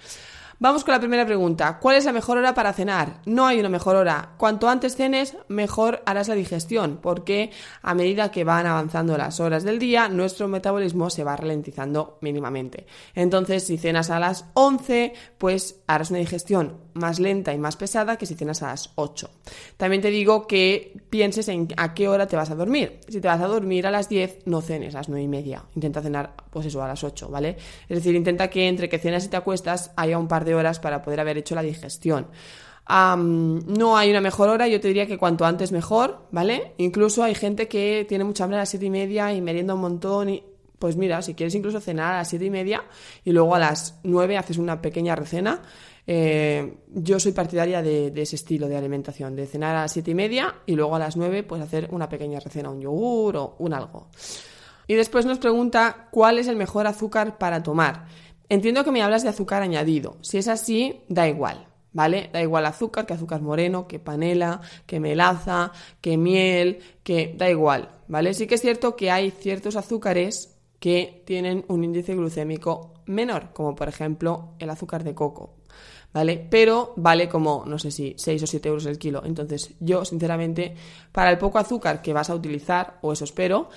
Vamos 0.61 0.83
con 0.83 0.91
la 0.91 0.99
primera 0.99 1.25
pregunta. 1.25 1.79
¿Cuál 1.79 1.95
es 1.95 2.05
la 2.05 2.11
mejor 2.11 2.37
hora 2.37 2.53
para 2.53 2.71
cenar? 2.71 3.21
No 3.25 3.47
hay 3.47 3.59
una 3.59 3.67
mejor 3.67 3.95
hora. 3.95 4.35
Cuanto 4.37 4.69
antes 4.69 4.95
cenes, 4.95 5.35
mejor 5.47 6.03
harás 6.05 6.27
la 6.27 6.35
digestión, 6.35 6.99
porque 7.01 7.49
a 7.81 7.95
medida 7.95 8.29
que 8.29 8.43
van 8.43 8.67
avanzando 8.67 9.17
las 9.17 9.39
horas 9.39 9.63
del 9.63 9.79
día, 9.79 10.07
nuestro 10.07 10.47
metabolismo 10.47 11.09
se 11.09 11.23
va 11.23 11.35
ralentizando 11.35 12.19
mínimamente. 12.21 12.85
Entonces, 13.15 13.65
si 13.65 13.79
cenas 13.79 14.11
a 14.11 14.19
las 14.19 14.45
11, 14.53 15.13
pues 15.39 15.81
harás 15.87 16.11
una 16.11 16.19
digestión 16.19 16.77
más 16.93 17.19
lenta 17.19 17.53
y 17.53 17.57
más 17.57 17.75
pesada 17.75 18.17
que 18.17 18.27
si 18.27 18.35
cenas 18.35 18.61
a 18.61 18.67
las 18.67 18.91
8. 18.95 19.31
También 19.77 20.03
te 20.03 20.11
digo 20.11 20.45
que 20.45 20.93
pienses 21.09 21.47
en 21.47 21.69
a 21.77 21.95
qué 21.95 22.07
hora 22.07 22.27
te 22.27 22.35
vas 22.35 22.51
a 22.51 22.55
dormir. 22.55 22.99
Si 23.07 23.19
te 23.19 23.27
vas 23.27 23.41
a 23.41 23.47
dormir 23.47 23.87
a 23.87 23.91
las 23.91 24.09
10, 24.09 24.45
no 24.45 24.61
cenes 24.61 24.93
a 24.93 24.99
las 24.99 25.09
9 25.09 25.23
y 25.23 25.27
media. 25.27 25.63
Intenta 25.73 26.03
cenar, 26.03 26.35
pues 26.51 26.67
eso, 26.67 26.83
a 26.83 26.87
las 26.87 27.03
8, 27.03 27.29
¿vale? 27.29 27.57
Es 27.89 27.97
decir, 27.97 28.13
intenta 28.13 28.47
que 28.49 28.67
entre 28.67 28.89
que 28.89 28.99
cenas 28.99 29.25
y 29.25 29.29
te 29.29 29.37
acuestas 29.37 29.91
haya 29.95 30.19
un 30.19 30.27
par 30.27 30.45
de 30.45 30.50
horas 30.55 30.79
para 30.79 31.01
poder 31.01 31.19
haber 31.19 31.37
hecho 31.37 31.55
la 31.55 31.61
digestión. 31.61 32.27
no 32.87 33.97
hay 33.97 34.09
una 34.09 34.21
mejor 34.21 34.49
hora, 34.49 34.67
yo 34.67 34.79
te 34.79 34.87
diría 34.87 35.07
que 35.07 35.17
cuanto 35.17 35.45
antes 35.45 35.71
mejor, 35.71 36.27
¿vale? 36.31 36.73
Incluso 36.77 37.23
hay 37.23 37.35
gente 37.35 37.67
que 37.67 38.05
tiene 38.07 38.23
mucha 38.23 38.43
hambre 38.43 38.57
a 38.57 38.61
las 38.61 38.69
siete 38.69 38.85
y 38.85 38.89
media 38.89 39.33
y 39.33 39.41
merienda 39.41 39.73
un 39.73 39.81
montón. 39.81 40.41
Pues 40.79 40.95
mira, 40.95 41.21
si 41.21 41.35
quieres 41.35 41.53
incluso 41.53 41.79
cenar 41.79 42.13
a 42.13 42.17
las 42.17 42.29
siete 42.29 42.45
y 42.45 42.49
media 42.49 42.83
y 43.23 43.31
luego 43.31 43.53
a 43.53 43.59
las 43.59 43.99
nueve 44.03 44.37
haces 44.37 44.57
una 44.57 44.81
pequeña 44.81 45.15
recena, 45.15 45.61
eh, 46.07 46.77
yo 46.87 47.19
soy 47.19 47.31
partidaria 47.31 47.81
de, 47.81 48.11
ese 48.15 48.35
estilo 48.35 48.67
de 48.67 48.75
alimentación, 48.75 49.35
de 49.35 49.45
cenar 49.45 49.75
a 49.75 49.81
las 49.81 49.91
siete 49.91 50.11
y 50.11 50.15
media 50.15 50.55
y 50.65 50.75
luego 50.75 50.95
a 50.95 50.99
las 50.99 51.15
nueve 51.15 51.43
pues 51.43 51.61
hacer 51.61 51.87
una 51.91 52.09
pequeña 52.09 52.39
recena, 52.39 52.69
un 52.69 52.81
yogur 52.81 53.37
o 53.37 53.55
un 53.59 53.73
algo. 53.73 54.09
Y 54.87 54.95
después 54.95 55.25
nos 55.25 55.37
pregunta 55.37 56.09
cuál 56.11 56.39
es 56.39 56.47
el 56.47 56.55
mejor 56.55 56.87
azúcar 56.87 57.37
para 57.37 57.63
tomar. 57.63 58.07
Entiendo 58.51 58.83
que 58.83 58.91
me 58.91 59.01
hablas 59.01 59.23
de 59.23 59.29
azúcar 59.29 59.61
añadido. 59.61 60.17
Si 60.19 60.37
es 60.37 60.49
así, 60.49 61.03
da 61.07 61.25
igual, 61.25 61.69
¿vale? 61.93 62.29
Da 62.33 62.41
igual 62.41 62.65
azúcar 62.65 63.05
que 63.05 63.13
azúcar 63.13 63.41
moreno, 63.41 63.87
que 63.87 63.97
panela, 63.97 64.59
que 64.85 64.99
melaza, 64.99 65.71
que 66.01 66.17
miel, 66.17 66.79
que 67.01 67.33
da 67.37 67.49
igual, 67.49 67.87
¿vale? 68.09 68.33
Sí 68.33 68.47
que 68.47 68.55
es 68.55 68.61
cierto 68.61 68.97
que 68.97 69.09
hay 69.09 69.31
ciertos 69.31 69.77
azúcares 69.77 70.59
que 70.81 71.23
tienen 71.25 71.63
un 71.69 71.85
índice 71.85 72.13
glucémico 72.13 72.95
menor, 73.05 73.53
como 73.53 73.73
por 73.73 73.87
ejemplo 73.87 74.49
el 74.59 74.69
azúcar 74.69 75.05
de 75.05 75.15
coco, 75.15 75.55
¿vale? 76.11 76.45
Pero 76.51 76.91
vale 76.97 77.29
como, 77.29 77.63
no 77.65 77.79
sé 77.79 77.89
si, 77.89 78.15
6 78.17 78.43
o 78.43 78.47
7 78.47 78.67
euros 78.67 78.85
el 78.85 78.99
kilo. 78.99 79.23
Entonces, 79.23 79.75
yo, 79.79 80.03
sinceramente, 80.03 80.75
para 81.13 81.31
el 81.31 81.37
poco 81.37 81.57
azúcar 81.57 82.01
que 82.01 82.11
vas 82.11 82.29
a 82.29 82.35
utilizar, 82.35 82.99
o 83.01 83.13
eso 83.13 83.23
espero, 83.23 83.69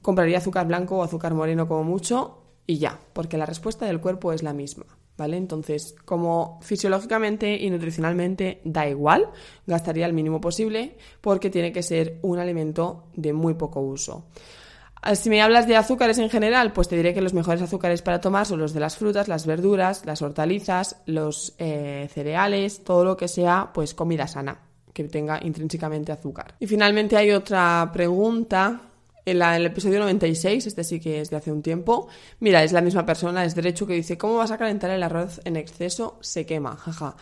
compraría 0.00 0.38
azúcar 0.38 0.68
blanco 0.68 0.98
o 0.98 1.02
azúcar 1.02 1.34
moreno 1.34 1.66
como 1.66 1.82
mucho 1.82 2.41
y 2.66 2.78
ya, 2.78 2.98
porque 3.12 3.36
la 3.36 3.46
respuesta 3.46 3.86
del 3.86 4.00
cuerpo 4.00 4.32
es 4.32 4.42
la 4.42 4.52
misma. 4.52 4.86
¿Vale? 5.14 5.36
Entonces, 5.36 5.94
como 6.06 6.58
fisiológicamente 6.62 7.54
y 7.54 7.68
nutricionalmente 7.68 8.62
da 8.64 8.88
igual, 8.88 9.28
gastaría 9.66 10.06
el 10.06 10.14
mínimo 10.14 10.40
posible 10.40 10.96
porque 11.20 11.50
tiene 11.50 11.70
que 11.70 11.82
ser 11.82 12.18
un 12.22 12.38
alimento 12.38 13.04
de 13.14 13.34
muy 13.34 13.52
poco 13.52 13.80
uso. 13.80 14.24
Ah, 15.02 15.14
si 15.14 15.28
me 15.28 15.42
hablas 15.42 15.66
de 15.66 15.76
azúcares 15.76 16.18
en 16.18 16.30
general, 16.30 16.72
pues 16.72 16.88
te 16.88 16.96
diré 16.96 17.12
que 17.12 17.20
los 17.20 17.34
mejores 17.34 17.60
azúcares 17.60 18.02
para 18.02 18.20
tomar 18.20 18.46
son 18.46 18.60
los 18.60 18.72
de 18.72 18.80
las 18.80 18.96
frutas, 18.96 19.28
las 19.28 19.46
verduras, 19.46 20.06
las 20.06 20.22
hortalizas, 20.22 20.96
los 21.06 21.54
eh, 21.58 22.08
cereales, 22.12 22.82
todo 22.82 23.04
lo 23.04 23.16
que 23.16 23.28
sea, 23.28 23.70
pues 23.74 23.94
comida 23.94 24.26
sana, 24.26 24.60
que 24.92 25.04
tenga 25.04 25.40
intrínsecamente 25.42 26.12
azúcar. 26.12 26.54
Y 26.58 26.68
finalmente 26.68 27.16
hay 27.16 27.32
otra 27.32 27.90
pregunta 27.92 28.91
en, 29.24 29.42
el 29.42 29.66
episodio 29.66 30.00
96, 30.00 30.66
este 30.66 30.84
sí 30.84 31.00
que 31.00 31.20
es 31.20 31.30
de 31.30 31.36
hace 31.36 31.52
un 31.52 31.62
tiempo, 31.62 32.08
mira, 32.40 32.62
es 32.62 32.72
la 32.72 32.80
misma 32.80 33.06
persona, 33.06 33.44
es 33.44 33.54
derecho 33.54 33.86
que 33.86 33.94
dice, 33.94 34.18
¿cómo 34.18 34.36
vas 34.36 34.50
a 34.50 34.58
calentar 34.58 34.90
el 34.90 35.02
arroz 35.02 35.40
en 35.44 35.56
exceso? 35.56 36.18
Se 36.20 36.46
quema, 36.46 36.76
jaja. 36.76 37.16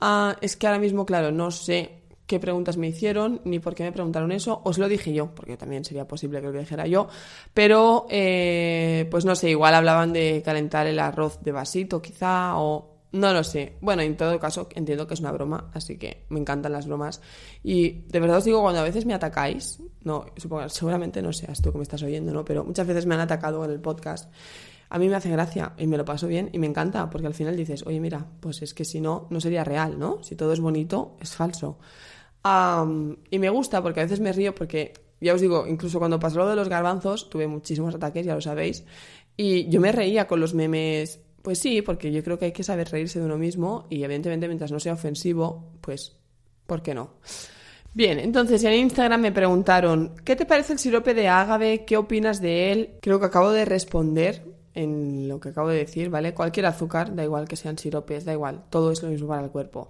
Ah, 0.00 0.36
es 0.40 0.56
que 0.56 0.66
ahora 0.66 0.78
mismo, 0.78 1.06
claro, 1.06 1.32
no 1.32 1.50
sé 1.50 2.02
qué 2.26 2.40
preguntas 2.40 2.76
me 2.76 2.88
hicieron, 2.88 3.40
ni 3.44 3.58
por 3.58 3.74
qué 3.74 3.84
me 3.84 3.92
preguntaron 3.92 4.32
eso, 4.32 4.60
os 4.64 4.78
lo 4.78 4.88
dije 4.88 5.12
yo, 5.12 5.34
porque 5.34 5.56
también 5.56 5.84
sería 5.84 6.08
posible 6.08 6.40
que 6.40 6.48
lo 6.48 6.58
dijera 6.58 6.86
yo, 6.86 7.08
pero, 7.54 8.06
eh, 8.10 9.06
pues 9.10 9.24
no 9.24 9.36
sé, 9.36 9.50
igual 9.50 9.74
hablaban 9.74 10.12
de 10.12 10.42
calentar 10.44 10.86
el 10.86 10.98
arroz 10.98 11.38
de 11.42 11.52
vasito 11.52 12.02
quizá, 12.02 12.58
o 12.58 12.95
no 13.16 13.32
lo 13.32 13.42
sé. 13.42 13.76
Bueno, 13.80 14.02
en 14.02 14.16
todo 14.16 14.38
caso, 14.38 14.68
entiendo 14.74 15.06
que 15.06 15.14
es 15.14 15.20
una 15.20 15.32
broma, 15.32 15.70
así 15.74 15.96
que 15.96 16.26
me 16.28 16.38
encantan 16.38 16.72
las 16.72 16.86
bromas. 16.86 17.20
Y 17.62 18.02
de 18.08 18.20
verdad 18.20 18.38
os 18.38 18.44
digo, 18.44 18.60
cuando 18.62 18.80
a 18.80 18.84
veces 18.84 19.06
me 19.06 19.14
atacáis, 19.14 19.78
no, 20.04 20.26
supongo, 20.36 20.68
seguramente 20.68 21.22
no 21.22 21.32
seas 21.32 21.60
tú 21.60 21.72
que 21.72 21.78
me 21.78 21.82
estás 21.82 22.02
oyendo, 22.02 22.32
¿no? 22.32 22.44
Pero 22.44 22.64
muchas 22.64 22.86
veces 22.86 23.06
me 23.06 23.14
han 23.14 23.22
atacado 23.22 23.64
en 23.64 23.70
el 23.70 23.80
podcast. 23.80 24.30
A 24.88 24.98
mí 24.98 25.08
me 25.08 25.16
hace 25.16 25.30
gracia 25.30 25.72
y 25.78 25.86
me 25.86 25.96
lo 25.96 26.04
paso 26.04 26.28
bien 26.28 26.50
y 26.52 26.58
me 26.58 26.66
encanta, 26.66 27.10
porque 27.10 27.26
al 27.26 27.34
final 27.34 27.56
dices, 27.56 27.84
oye, 27.86 28.00
mira, 28.00 28.24
pues 28.40 28.62
es 28.62 28.72
que 28.72 28.84
si 28.84 29.00
no, 29.00 29.26
no 29.30 29.40
sería 29.40 29.64
real, 29.64 29.98
¿no? 29.98 30.22
Si 30.22 30.36
todo 30.36 30.52
es 30.52 30.60
bonito, 30.60 31.16
es 31.20 31.34
falso. 31.34 31.78
y 33.30 33.38
me 33.38 33.48
gusta 33.50 33.82
porque 33.82 34.00
a 34.00 34.04
veces 34.04 34.20
me 34.20 34.32
río 34.32 34.54
porque, 34.54 34.92
ya 35.20 35.34
os 35.34 35.40
digo, 35.40 35.66
incluso 35.66 35.98
cuando 35.98 36.20
pasó 36.20 36.38
lo 36.38 36.48
de 36.48 36.56
los 36.56 36.68
garbanzos, 36.68 37.30
tuve 37.30 37.48
muchísimos 37.48 37.94
ataques, 37.94 38.24
ya 38.26 38.34
lo 38.34 38.40
sabéis. 38.40 38.84
Y 39.36 39.68
yo 39.68 39.80
me 39.80 39.92
reía 39.92 40.26
con 40.26 40.40
los 40.40 40.54
memes 40.54 41.25
pues 41.46 41.60
sí, 41.60 41.80
porque 41.80 42.10
yo 42.10 42.24
creo 42.24 42.40
que 42.40 42.46
hay 42.46 42.52
que 42.52 42.64
saber 42.64 42.90
reírse 42.90 43.20
de 43.20 43.24
uno 43.24 43.38
mismo 43.38 43.86
y 43.88 44.02
evidentemente 44.02 44.48
mientras 44.48 44.72
no 44.72 44.80
sea 44.80 44.94
ofensivo, 44.94 45.74
pues, 45.80 46.16
¿por 46.66 46.82
qué 46.82 46.92
no? 46.92 47.10
Bien, 47.94 48.18
entonces 48.18 48.64
en 48.64 48.72
Instagram 48.72 49.20
me 49.20 49.30
preguntaron, 49.30 50.16
¿qué 50.24 50.34
te 50.34 50.44
parece 50.44 50.72
el 50.72 50.80
sirope 50.80 51.14
de 51.14 51.28
ágave? 51.28 51.84
¿Qué 51.84 51.96
opinas 51.96 52.40
de 52.40 52.72
él? 52.72 52.90
Creo 53.00 53.20
que 53.20 53.26
acabo 53.26 53.52
de 53.52 53.64
responder 53.64 54.42
en 54.74 55.28
lo 55.28 55.38
que 55.38 55.50
acabo 55.50 55.68
de 55.68 55.76
decir, 55.76 56.10
¿vale? 56.10 56.34
Cualquier 56.34 56.66
azúcar, 56.66 57.14
da 57.14 57.22
igual 57.22 57.46
que 57.46 57.54
sean 57.54 57.78
siropes, 57.78 58.24
da 58.24 58.32
igual, 58.32 58.64
todo 58.68 58.90
es 58.90 59.00
lo 59.04 59.10
mismo 59.10 59.28
para 59.28 59.44
el 59.44 59.50
cuerpo. 59.52 59.88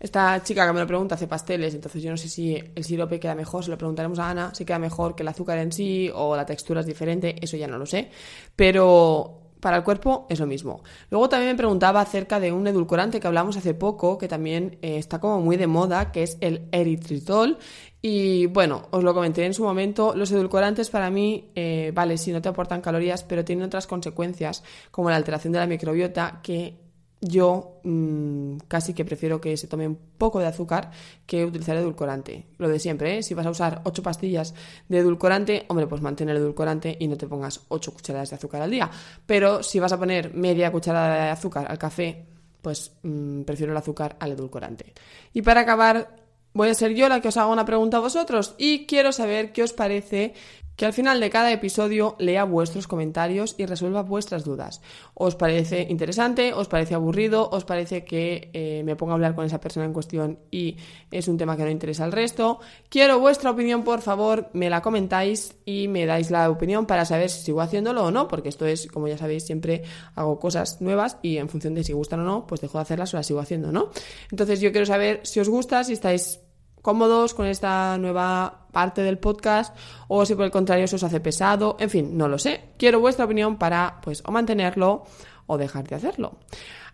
Esta 0.00 0.42
chica 0.42 0.66
que 0.66 0.72
me 0.72 0.80
lo 0.80 0.86
pregunta 0.86 1.16
hace 1.16 1.26
pasteles, 1.26 1.74
entonces 1.74 2.02
yo 2.02 2.10
no 2.12 2.16
sé 2.16 2.30
si 2.30 2.56
el 2.74 2.82
sirope 2.82 3.20
queda 3.20 3.34
mejor, 3.34 3.62
se 3.62 3.70
lo 3.70 3.76
preguntaremos 3.76 4.18
a 4.20 4.30
Ana, 4.30 4.54
si 4.54 4.64
queda 4.64 4.78
mejor 4.78 5.14
que 5.14 5.22
el 5.22 5.28
azúcar 5.28 5.58
en 5.58 5.70
sí 5.70 6.10
o 6.14 6.34
la 6.34 6.46
textura 6.46 6.80
es 6.80 6.86
diferente, 6.86 7.36
eso 7.42 7.58
ya 7.58 7.66
no 7.66 7.76
lo 7.76 7.84
sé. 7.84 8.08
Pero 8.56 9.43
para 9.64 9.78
el 9.78 9.82
cuerpo 9.82 10.26
es 10.28 10.40
lo 10.40 10.46
mismo. 10.46 10.82
Luego 11.08 11.30
también 11.30 11.52
me 11.52 11.56
preguntaba 11.56 12.02
acerca 12.02 12.38
de 12.38 12.52
un 12.52 12.66
edulcorante 12.66 13.18
que 13.18 13.26
hablamos 13.26 13.56
hace 13.56 13.72
poco, 13.72 14.18
que 14.18 14.28
también 14.28 14.76
eh, 14.82 14.98
está 14.98 15.20
como 15.20 15.40
muy 15.40 15.56
de 15.56 15.66
moda, 15.66 16.12
que 16.12 16.22
es 16.22 16.36
el 16.42 16.68
eritritol. 16.70 17.56
Y 18.02 18.44
bueno, 18.44 18.88
os 18.90 19.02
lo 19.02 19.14
comenté 19.14 19.46
en 19.46 19.54
su 19.54 19.64
momento, 19.64 20.14
los 20.14 20.30
edulcorantes 20.30 20.90
para 20.90 21.08
mí, 21.08 21.50
eh, 21.54 21.92
vale, 21.94 22.18
sí, 22.18 22.30
no 22.30 22.42
te 22.42 22.50
aportan 22.50 22.82
calorías, 22.82 23.24
pero 23.24 23.42
tienen 23.42 23.64
otras 23.64 23.86
consecuencias, 23.86 24.62
como 24.90 25.08
la 25.08 25.16
alteración 25.16 25.54
de 25.54 25.60
la 25.60 25.66
microbiota, 25.66 26.40
que 26.42 26.83
yo 27.20 27.80
mmm, 27.84 28.56
casi 28.68 28.94
que 28.94 29.04
prefiero 29.04 29.40
que 29.40 29.56
se 29.56 29.66
tome 29.66 29.88
un 29.88 29.98
poco 30.18 30.40
de 30.40 30.46
azúcar 30.46 30.90
que 31.26 31.44
utilizar 31.44 31.76
edulcorante. 31.76 32.46
Lo 32.58 32.68
de 32.68 32.78
siempre, 32.78 33.18
¿eh? 33.18 33.22
si 33.22 33.34
vas 33.34 33.46
a 33.46 33.50
usar 33.50 33.80
8 33.84 34.02
pastillas 34.02 34.54
de 34.88 34.98
edulcorante, 34.98 35.64
hombre, 35.68 35.86
pues 35.86 36.02
mantén 36.02 36.28
el 36.28 36.36
edulcorante 36.36 36.96
y 36.98 37.08
no 37.08 37.16
te 37.16 37.26
pongas 37.26 37.60
8 37.68 37.92
cucharadas 37.92 38.30
de 38.30 38.36
azúcar 38.36 38.62
al 38.62 38.70
día. 38.70 38.90
Pero 39.26 39.62
si 39.62 39.78
vas 39.80 39.92
a 39.92 39.98
poner 39.98 40.34
media 40.34 40.70
cucharada 40.70 41.24
de 41.24 41.30
azúcar 41.30 41.66
al 41.68 41.78
café, 41.78 42.26
pues 42.60 42.92
mmm, 43.02 43.42
prefiero 43.42 43.72
el 43.72 43.78
azúcar 43.78 44.16
al 44.20 44.32
edulcorante. 44.32 44.92
Y 45.32 45.42
para 45.42 45.60
acabar, 45.60 46.16
voy 46.52 46.68
a 46.68 46.74
ser 46.74 46.94
yo 46.94 47.08
la 47.08 47.20
que 47.20 47.28
os 47.28 47.36
haga 47.36 47.48
una 47.48 47.64
pregunta 47.64 47.98
a 47.98 48.00
vosotros 48.00 48.54
y 48.58 48.86
quiero 48.86 49.12
saber 49.12 49.52
qué 49.52 49.62
os 49.62 49.72
parece 49.72 50.34
que 50.76 50.86
al 50.86 50.92
final 50.92 51.20
de 51.20 51.30
cada 51.30 51.52
episodio 51.52 52.16
lea 52.18 52.44
vuestros 52.44 52.86
comentarios 52.86 53.54
y 53.58 53.66
resuelva 53.66 54.02
vuestras 54.02 54.44
dudas. 54.44 54.80
¿Os 55.14 55.36
parece 55.36 55.86
interesante? 55.88 56.52
¿Os 56.52 56.68
parece 56.68 56.94
aburrido? 56.94 57.48
¿Os 57.50 57.64
parece 57.64 58.04
que 58.04 58.50
eh, 58.52 58.82
me 58.84 58.96
ponga 58.96 59.12
a 59.12 59.14
hablar 59.14 59.34
con 59.34 59.44
esa 59.44 59.60
persona 59.60 59.86
en 59.86 59.92
cuestión 59.92 60.38
y 60.50 60.76
es 61.10 61.28
un 61.28 61.38
tema 61.38 61.56
que 61.56 61.64
no 61.64 61.70
interesa 61.70 62.04
al 62.04 62.12
resto? 62.12 62.60
Quiero 62.88 63.18
vuestra 63.18 63.50
opinión, 63.50 63.84
por 63.84 64.00
favor, 64.00 64.50
me 64.52 64.70
la 64.70 64.82
comentáis 64.82 65.56
y 65.64 65.88
me 65.88 66.06
dais 66.06 66.30
la 66.30 66.50
opinión 66.50 66.86
para 66.86 67.04
saber 67.04 67.30
si 67.30 67.42
sigo 67.42 67.60
haciéndolo 67.60 68.04
o 68.04 68.10
no, 68.10 68.28
porque 68.28 68.48
esto 68.48 68.66
es, 68.66 68.86
como 68.86 69.08
ya 69.08 69.18
sabéis, 69.18 69.44
siempre 69.44 69.82
hago 70.14 70.38
cosas 70.38 70.80
nuevas 70.80 71.18
y 71.22 71.38
en 71.38 71.48
función 71.48 71.74
de 71.74 71.84
si 71.84 71.92
gustan 71.92 72.20
o 72.20 72.24
no, 72.24 72.46
pues 72.46 72.60
dejo 72.60 72.78
de 72.78 72.82
hacerlas 72.82 73.14
o 73.14 73.16
las 73.16 73.26
sigo 73.26 73.40
haciendo, 73.40 73.72
¿no? 73.72 73.90
Entonces 74.30 74.60
yo 74.60 74.72
quiero 74.72 74.86
saber 74.86 75.20
si 75.24 75.40
os 75.40 75.48
gusta, 75.48 75.84
si 75.84 75.92
estáis 75.92 76.40
cómodos 76.84 77.32
con 77.32 77.46
esta 77.46 77.96
nueva 77.96 78.66
parte 78.70 79.00
del 79.00 79.16
podcast 79.16 79.74
o 80.06 80.26
si 80.26 80.34
por 80.34 80.44
el 80.44 80.50
contrario 80.50 80.86
se 80.86 80.96
os 80.96 81.02
hace 81.02 81.18
pesado, 81.18 81.78
en 81.80 81.88
fin, 81.88 82.18
no 82.18 82.28
lo 82.28 82.38
sé. 82.38 82.72
Quiero 82.76 83.00
vuestra 83.00 83.24
opinión 83.24 83.56
para 83.56 84.02
pues 84.02 84.22
o 84.26 84.30
mantenerlo 84.30 85.04
o 85.46 85.56
dejar 85.56 85.88
de 85.88 85.96
hacerlo. 85.96 86.36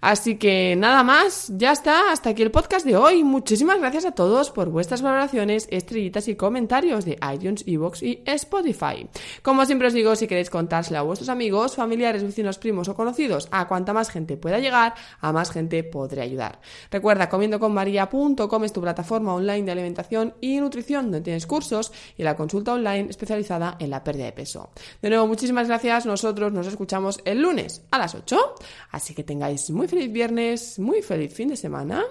Así 0.00 0.36
que 0.36 0.76
nada 0.76 1.02
más, 1.02 1.52
ya 1.56 1.72
está, 1.72 2.10
hasta 2.10 2.30
aquí 2.30 2.42
el 2.42 2.50
podcast 2.50 2.86
de 2.86 2.96
hoy. 2.96 3.22
Muchísimas 3.22 3.78
gracias 3.78 4.06
a 4.06 4.12
todos 4.12 4.50
por 4.50 4.70
vuestras 4.70 5.02
valoraciones, 5.02 5.68
estrellitas 5.70 6.26
y 6.28 6.36
comentarios 6.36 7.04
de 7.04 7.18
iTunes, 7.34 7.64
Evox 7.66 8.02
y 8.02 8.22
Spotify. 8.24 9.08
Como 9.42 9.66
siempre 9.66 9.88
os 9.88 9.94
digo, 9.94 10.16
si 10.16 10.26
queréis 10.26 10.48
contárselo 10.48 10.98
a 11.00 11.02
vuestros 11.02 11.28
amigos, 11.28 11.76
familiares, 11.76 12.22
vecinos, 12.22 12.58
primos 12.58 12.88
o 12.88 12.94
conocidos, 12.94 13.48
a 13.50 13.68
cuanta 13.68 13.92
más 13.92 14.10
gente 14.10 14.38
pueda 14.38 14.58
llegar, 14.58 14.94
a 15.20 15.32
más 15.32 15.50
gente 15.50 15.84
podré 15.84 16.22
ayudar. 16.22 16.60
Recuerda, 16.90 17.28
comiendoconmaria.com 17.28 18.64
es 18.64 18.72
tu 18.72 18.80
plataforma 18.80 19.34
online 19.34 19.64
de 19.64 19.72
alimentación 19.72 20.34
y 20.40 20.58
nutrición, 20.60 21.04
donde 21.04 21.20
tienes 21.20 21.46
cursos 21.46 21.92
y 22.16 22.22
la 22.22 22.36
consulta 22.36 22.72
online 22.72 23.10
especializada 23.10 23.76
en 23.78 23.90
la 23.90 24.02
pérdida 24.02 24.24
de 24.24 24.32
peso. 24.32 24.70
De 25.02 25.10
nuevo, 25.10 25.26
muchísimas 25.26 25.68
gracias. 25.68 26.06
Nosotros 26.06 26.52
nos 26.52 26.66
escuchamos 26.66 27.20
el 27.24 27.42
lunes 27.42 27.82
a 27.90 27.98
las 27.98 28.14
8. 28.14 28.54
Así 28.92 29.14
que 29.14 29.24
tengáis 29.24 29.70
muy 29.70 29.89
feliz 29.90 30.12
viernes, 30.12 30.79
muy 30.79 31.03
feliz 31.03 31.35
fin 31.35 31.48
de 31.48 31.57
semana. 31.57 32.05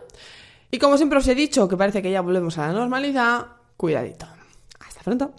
Y 0.69 0.77
como 0.77 0.97
siempre 0.97 1.17
os 1.17 1.27
he 1.27 1.33
dicho, 1.33 1.67
que 1.67 1.77
parece 1.77 2.01
que 2.01 2.11
ya 2.11 2.21
volvemos 2.21 2.57
a 2.57 2.67
la 2.67 2.73
normalidad, 2.73 3.47
cuidadito. 3.77 4.27
Hasta 4.79 5.01
pronto. 5.01 5.33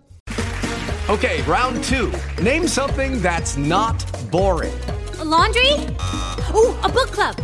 Okay, 1.08 1.42
round 1.42 1.82
two. 1.84 2.10
Name 2.42 2.66
something 2.66 3.20
that's 3.20 3.56
not 3.56 3.96
boring. 4.30 4.72
A 5.20 5.24
laundry? 5.24 5.72
Ooh, 6.54 6.74
a 6.82 6.88
book 6.88 7.10
club. 7.10 7.36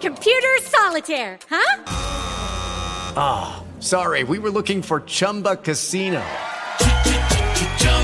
Computer 0.00 0.58
solitaire, 0.62 1.38
huh? 1.50 1.82
Ah, 3.16 3.56
oh, 3.62 3.80
sorry, 3.80 4.24
we 4.24 4.38
were 4.38 4.50
looking 4.50 4.82
for 4.82 5.00
Chumba 5.00 5.56
Casino. 5.56 6.22